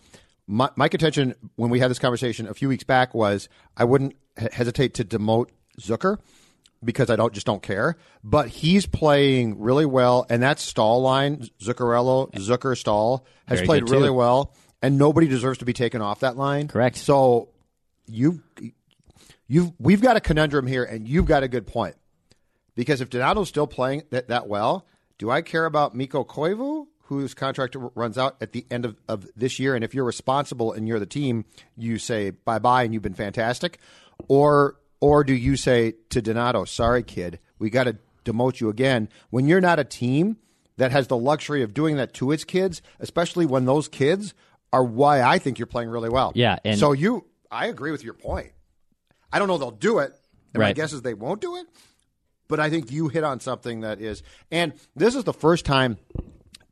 my, 0.46 0.70
my 0.76 0.88
contention 0.88 1.34
when 1.56 1.70
we 1.70 1.80
had 1.80 1.90
this 1.90 1.98
conversation 1.98 2.46
a 2.46 2.54
few 2.54 2.68
weeks 2.68 2.84
back 2.84 3.14
was 3.14 3.48
I 3.76 3.84
wouldn't 3.84 4.14
hesitate 4.36 4.94
to 4.94 5.04
demote 5.04 5.48
Zucker 5.80 6.18
because 6.84 7.10
I 7.10 7.16
don't 7.16 7.32
just 7.32 7.46
don't 7.46 7.62
care. 7.62 7.96
But 8.22 8.48
he's 8.48 8.86
playing 8.86 9.60
really 9.60 9.86
well, 9.86 10.26
and 10.30 10.42
that 10.42 10.58
Staal 10.58 11.02
line, 11.02 11.48
Zuccarello, 11.60 12.30
Zucker, 12.32 12.76
Staal, 12.76 13.26
has 13.46 13.58
Very 13.60 13.66
played 13.66 13.90
really 13.90 14.10
well, 14.10 14.54
and 14.82 14.98
nobody 14.98 15.26
deserves 15.26 15.58
to 15.58 15.64
be 15.64 15.72
taken 15.72 16.00
off 16.00 16.20
that 16.20 16.36
line. 16.36 16.68
Correct. 16.68 16.96
So 16.96 17.48
you 18.06 18.42
you 19.48 19.74
we've 19.78 20.00
got 20.00 20.16
a 20.16 20.20
conundrum 20.20 20.66
here, 20.66 20.84
and 20.84 21.08
you've 21.08 21.26
got 21.26 21.42
a 21.42 21.48
good 21.48 21.66
point. 21.66 21.96
Because 22.74 23.00
if 23.00 23.08
Donato's 23.08 23.48
still 23.48 23.66
playing 23.66 24.02
that, 24.10 24.28
that 24.28 24.48
well, 24.48 24.86
do 25.18 25.30
I 25.30 25.40
care 25.40 25.64
about 25.64 25.94
Miko 25.94 26.24
Koivu, 26.24 26.86
whose 27.06 27.34
contract 27.34 27.76
runs 27.94 28.18
out 28.18 28.36
at 28.40 28.52
the 28.52 28.66
end 28.70 28.84
of, 28.84 28.96
of 29.08 29.26
this 29.36 29.58
year, 29.58 29.74
and 29.74 29.82
if 29.84 29.94
you're 29.94 30.04
responsible 30.04 30.72
and 30.72 30.86
you're 30.88 30.98
the 30.98 31.06
team, 31.06 31.44
you 31.76 31.98
say 31.98 32.30
bye 32.30 32.58
bye 32.58 32.82
and 32.82 32.92
you've 32.92 33.02
been 33.02 33.14
fantastic, 33.14 33.78
or 34.28 34.76
or 35.00 35.24
do 35.24 35.34
you 35.34 35.56
say 35.56 35.94
to 36.10 36.22
Donato, 36.22 36.64
sorry 36.64 37.02
kid, 37.02 37.38
we 37.58 37.70
got 37.70 37.84
to 37.84 37.96
demote 38.24 38.60
you 38.60 38.68
again 38.68 39.08
when 39.30 39.46
you're 39.46 39.60
not 39.60 39.78
a 39.78 39.84
team 39.84 40.36
that 40.78 40.90
has 40.90 41.06
the 41.06 41.16
luxury 41.16 41.62
of 41.62 41.72
doing 41.74 41.96
that 41.96 42.12
to 42.14 42.32
its 42.32 42.44
kids, 42.44 42.82
especially 43.00 43.46
when 43.46 43.64
those 43.66 43.88
kids 43.88 44.34
are 44.72 44.84
why 44.84 45.22
I 45.22 45.38
think 45.38 45.58
you're 45.58 45.66
playing 45.66 45.88
really 45.90 46.08
well. 46.10 46.32
Yeah, 46.34 46.58
and- 46.64 46.78
so 46.78 46.92
you, 46.92 47.24
I 47.50 47.66
agree 47.66 47.92
with 47.92 48.02
your 48.04 48.14
point. 48.14 48.52
I 49.32 49.38
don't 49.38 49.48
know 49.48 49.58
they'll 49.58 49.70
do 49.70 49.98
it. 50.00 50.12
And 50.54 50.60
my 50.62 50.72
guess 50.72 50.92
is 50.92 51.02
they 51.02 51.14
won't 51.14 51.40
do 51.40 51.56
it. 51.56 51.66
But 52.48 52.60
I 52.60 52.70
think 52.70 52.90
you 52.90 53.08
hit 53.08 53.24
on 53.24 53.40
something 53.40 53.80
that 53.80 54.00
is, 54.00 54.22
and 54.50 54.72
this 54.94 55.14
is 55.14 55.24
the 55.24 55.32
first 55.34 55.64
time, 55.66 55.98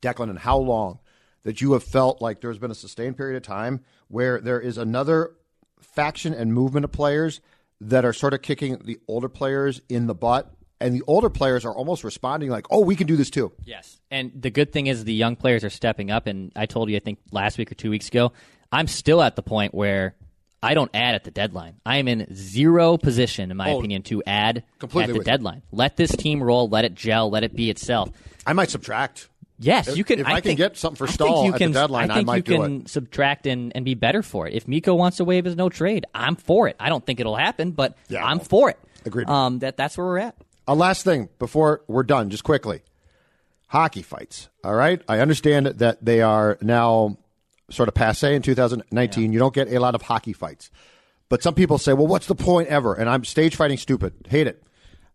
Declan, 0.05 0.31
in 0.31 0.37
how 0.37 0.59
long 0.59 0.99
that 1.45 1.61
you 1.61 1.73
have 1.73 1.83
felt 1.85 2.21
like 2.23 2.41
there's 2.41 2.59
been 2.59 2.71
a 2.71 2.75
sustained 2.75 3.17
period 3.17 3.37
of 3.37 3.43
time 3.43 3.81
where 4.09 4.41
there 4.41 4.61
is 4.61 4.79
another 4.79 5.33
faction 5.81 6.33
and 6.35 6.53
movement 6.53 6.85
of 6.85 6.93
players 6.93 7.41
that 7.81 8.05
are 8.05 8.13
sort 8.13 8.35
of 8.35 8.43
kicking 8.43 8.79
the 8.85 8.99
older 9.09 9.29
players 9.29 9.81
in 9.89 10.07
the 10.07 10.15
butt. 10.15 10.51
And 10.81 10.95
the 10.95 11.03
older 11.07 11.31
players 11.31 11.65
are 11.65 11.73
almost 11.73 12.05
responding 12.05 12.51
like, 12.51 12.67
oh, 12.71 12.81
we 12.81 12.97
can 12.97 13.07
do 13.07 13.17
this 13.17 13.31
too. 13.31 13.53
Yes. 13.65 14.01
And 14.11 14.33
the 14.35 14.51
good 14.51 14.73
thing 14.73 14.87
is 14.87 15.05
the 15.05 15.15
young 15.15 15.37
players 15.37 15.65
are 15.65 15.71
stepping 15.71 16.11
up. 16.11 16.27
And 16.27 16.53
I 16.57 16.67
told 16.67 16.91
you, 16.91 16.97
I 16.97 17.01
think 17.01 17.19
last 17.31 17.59
week 17.59 17.71
or 17.71 17.75
two 17.75 17.91
weeks 17.91 18.09
ago, 18.09 18.33
I'm 18.73 18.87
still 18.87 19.23
at 19.23 19.37
the 19.37 19.43
point 19.43 19.73
where 19.75 20.15
I 20.63 20.75
don't 20.75 20.91
add 20.95 21.15
at 21.15 21.25
the 21.25 21.31
deadline. 21.31 21.77
I 21.87 21.99
am 21.99 22.09
in 22.09 22.35
zero 22.35 22.97
position, 22.97 23.51
in 23.51 23.57
my 23.57 23.71
Oh, 23.71 23.79
opinion, 23.79 24.03
to 24.05 24.23
add 24.27 24.59
at 24.59 24.65
the 24.81 24.87
with 24.97 25.09
you. 25.09 25.23
deadline. 25.23 25.63
Let 25.71 25.97
this 25.97 26.11
team 26.11 26.43
roll. 26.43 26.69
Let 26.69 26.85
it 26.85 26.95
gel. 26.95 27.31
Let 27.31 27.45
it 27.45 27.55
be 27.55 27.71
itself. 27.71 28.11
I 28.47 28.53
might 28.53 28.71
subtract. 28.71 29.29
Yes, 29.59 29.89
If- 29.89 29.97
you 29.97 30.05
can. 30.05 30.19
if 30.19 30.27
I 30.27 30.35
can 30.41 30.43
think- 30.43 30.59
get 30.59 30.77
something 30.77 31.07
for 31.07 31.25
I 31.25 31.27
you 31.27 31.47
at 31.47 31.53
the 31.53 31.59
can, 31.59 31.73
deadline, 31.73 32.11
I 32.11 32.15
I 32.15 32.17
think 32.19 32.27
might 32.27 32.37
you 32.49 32.57
do 32.57 32.63
can 32.63 32.87
subtract 32.87 33.47
and, 33.47 33.71
and 33.75 33.85
be 33.85 33.95
better 33.95 34.23
for 34.23 34.49
it. 34.49 34.55
If 34.55 34.67
Mikko 34.67 34.95
wants 34.95 35.19
to 35.19 35.25
waive 35.25 35.45
his 35.45 35.55
no 35.57 35.69
trade, 35.69 36.07
I'm 36.15 36.35
for 36.37 36.67
it. 36.69 36.77
I 36.81 36.89
don't 36.89 37.05
think 37.07 37.21
it'll 37.21 37.37
happen, 37.37 37.71
but 37.71 37.97
Yeah, 38.09 38.25
I'm 38.25 38.41
for 38.41 38.69
it. 38.71 38.79
Agreed. 39.07 39.29
Um, 39.29 39.61
that 39.61 39.77
that's 39.77 39.97
where 39.97 40.07
we're 40.07 40.19
at. 40.19 40.37
A 40.67 40.75
last 40.75 41.05
thing 41.05 41.29
before 41.39 41.83
we're 41.87 42.03
done, 42.03 42.31
just 42.31 42.43
quickly. 42.43 42.83
Hockey 43.69 44.03
fights. 44.03 44.49
All 44.63 44.75
right. 44.75 45.03
I 45.09 45.21
understand 45.21 45.67
that 45.67 46.05
they 46.05 46.21
are 46.21 46.59
now 46.61 47.19
sort 47.71 47.89
of 47.89 47.95
passe 47.95 48.35
in 48.35 48.43
2019. 48.43 49.33
You 49.33 49.39
don't 49.39 49.55
get 49.55 49.73
a 49.73 49.79
lot 49.79 49.95
of 49.95 50.03
hockey 50.03 50.33
fights. 50.33 50.71
But 51.29 51.43
some 51.43 51.55
people 51.55 51.79
say, 51.79 51.93
well, 51.93 52.07
what's 52.07 52.27
the 52.27 52.35
point 52.35 52.69
ever? 52.69 52.95
And 52.95 53.09
I'm 53.09 53.25
stage 53.25 53.57
fighting 53.57 53.79
stupid. 53.79 54.13
Hate 54.29 54.47
it. 54.47 54.63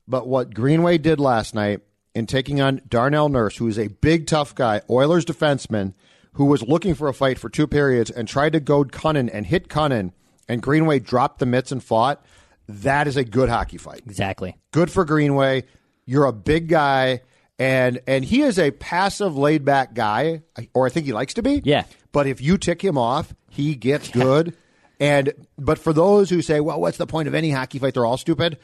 But 0.08 0.28
what 0.28 0.54
Greenway 0.54 0.98
did 0.98 1.20
last 1.20 1.54
night 1.56 1.82
in 2.20 2.28
taking 2.28 2.62
on 2.62 2.82
Darnell 2.88 3.30
Nurse, 3.30 3.58
who 3.58 3.68
is 3.68 3.80
a 3.80 3.88
big, 3.88 4.28
tough 4.28 4.54
guy, 4.54 4.82
Oilers 4.90 5.26
defenseman, 5.26 5.94
who 6.34 6.46
was 6.46 6.62
looking 6.62 6.94
for 6.94 7.08
a 7.08 7.14
fight 7.14 7.40
for 7.40 7.50
two 7.50 7.66
periods 7.66 8.12
and 8.12 8.28
tried 8.28 8.54
to 8.54 8.60
goad 8.60 8.92
Kunin 8.92 9.30
and 9.34 9.46
hit 9.48 9.68
Kunin, 9.70 10.12
and 10.48 10.62
Greenway 10.62 11.00
dropped 11.00 11.40
the 11.40 11.46
mitts 11.48 11.72
and 11.72 11.84
fought, 11.84 12.24
that 12.68 13.08
is 13.08 13.18
a 13.18 13.24
good 13.24 13.50
hockey 13.50 13.78
fight 13.78 14.04
Exactly. 14.06 14.56
good 14.72 14.92
for 14.92 15.04
Greenway. 15.06 15.64
You're 16.06 16.26
a 16.26 16.34
big 16.34 16.68
guy, 16.70 17.22
and 17.58 18.00
and 18.08 18.24
he 18.24 18.42
is 18.42 18.60
a 18.60 18.70
passive, 18.72 19.36
laid 19.38 19.66
back 19.66 19.94
guy, 19.94 20.42
or 20.74 20.86
I 20.86 20.90
think 20.90 21.06
he 21.08 21.14
likes 21.14 21.34
to 21.36 21.42
be. 21.44 21.62
Yeah. 21.64 21.84
But 22.12 22.28
if 22.28 22.42
you 22.42 22.58
tick 22.58 22.84
him 22.84 22.98
off, 22.98 23.34
he 23.50 23.76
gets 23.76 24.10
good. 24.12 24.56
and 25.00 25.34
but 25.58 25.78
for 25.80 25.94
those 25.94 26.30
who 26.30 26.42
say, 26.42 26.60
well, 26.60 26.80
what's 26.82 26.98
the 26.98 27.08
point 27.08 27.28
of 27.28 27.34
any 27.36 27.52
hockey 27.52 27.80
fight? 27.80 27.94
They're 27.96 28.06
all 28.06 28.18
stupid. 28.18 28.58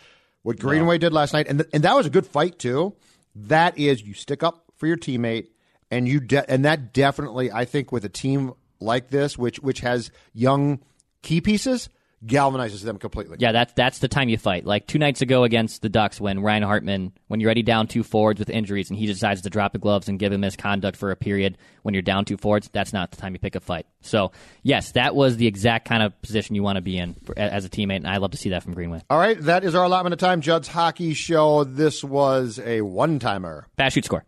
What 0.43 0.59
Greenway 0.59 0.97
did 0.99 1.11
last 1.13 1.33
night, 1.33 1.47
and 1.47 1.59
th- 1.59 1.69
and 1.73 1.83
that 1.83 1.95
was 1.95 2.05
a 2.05 2.09
good 2.11 2.27
fight 2.27 2.59
too. 2.59 2.95
That 3.35 3.77
is, 3.77 4.01
you 4.01 4.13
stick 4.13 4.43
up 4.43 4.71
for 4.77 4.87
your 4.87 4.97
teammate, 4.97 5.47
and 5.91 6.07
you 6.07 6.19
de- 6.19 6.49
and 6.49 6.65
that 6.65 6.93
definitely, 6.93 7.51
I 7.51 7.65
think, 7.65 7.91
with 7.91 8.05
a 8.05 8.09
team 8.09 8.53
like 8.79 9.09
this, 9.09 9.37
which 9.37 9.59
which 9.59 9.81
has 9.81 10.11
young 10.33 10.79
key 11.21 11.41
pieces, 11.41 11.89
galvanizes 12.25 12.83
them 12.83 12.97
completely. 12.97 13.37
Yeah, 13.39 13.51
that's 13.51 13.73
that's 13.73 13.99
the 13.99 14.07
time 14.07 14.29
you 14.29 14.37
fight. 14.37 14.65
Like 14.65 14.87
two 14.87 14.99
nights 14.99 15.21
ago 15.21 15.43
against 15.43 15.81
the 15.81 15.89
Ducks, 15.89 16.19
when 16.19 16.39
Ryan 16.39 16.63
Hartman, 16.63 17.13
when 17.27 17.39
you're 17.39 17.47
already 17.47 17.63
down 17.63 17.87
two 17.87 18.03
forwards 18.03 18.39
with 18.39 18.49
injuries, 18.49 18.89
and 18.89 18.97
he 18.97 19.05
decides 19.05 19.41
to 19.41 19.49
drop 19.49 19.73
the 19.73 19.79
gloves 19.79 20.07
and 20.07 20.19
give 20.19 20.31
him 20.31 20.41
misconduct 20.41 20.97
for 20.97 21.11
a 21.11 21.15
period 21.15 21.57
when 21.83 21.93
you're 21.93 22.01
down 22.01 22.25
two 22.25 22.37
forwards, 22.37 22.69
that's 22.71 22.93
not 22.93 23.11
the 23.11 23.17
time 23.17 23.33
you 23.33 23.39
pick 23.39 23.55
a 23.55 23.59
fight. 23.59 23.85
So 24.01 24.31
yes, 24.63 24.91
that 24.91 25.15
was 25.15 25.37
the 25.37 25.47
exact 25.47 25.87
kind 25.87 26.03
of 26.03 26.19
position 26.21 26.55
you 26.55 26.63
want 26.63 26.77
to 26.77 26.81
be 26.81 26.97
in 26.97 27.15
for, 27.25 27.37
as 27.37 27.65
a 27.65 27.69
teammate, 27.69 27.97
and 27.97 28.07
I 28.07 28.17
love 28.17 28.31
to 28.31 28.37
see 28.37 28.49
that 28.49 28.63
from 28.63 28.73
Greenway. 28.73 29.01
All 29.09 29.19
right, 29.19 29.39
that 29.41 29.63
is 29.63 29.75
our 29.75 29.83
allotment 29.83 30.13
of 30.13 30.19
time. 30.19 30.41
Judd's 30.41 30.67
Hockey 30.67 31.13
Show. 31.13 31.63
This 31.63 32.03
was 32.03 32.59
a 32.59 32.81
one 32.81 33.19
timer. 33.19 33.67
Fast 33.77 33.95
shoot 33.95 34.05
score. 34.05 34.25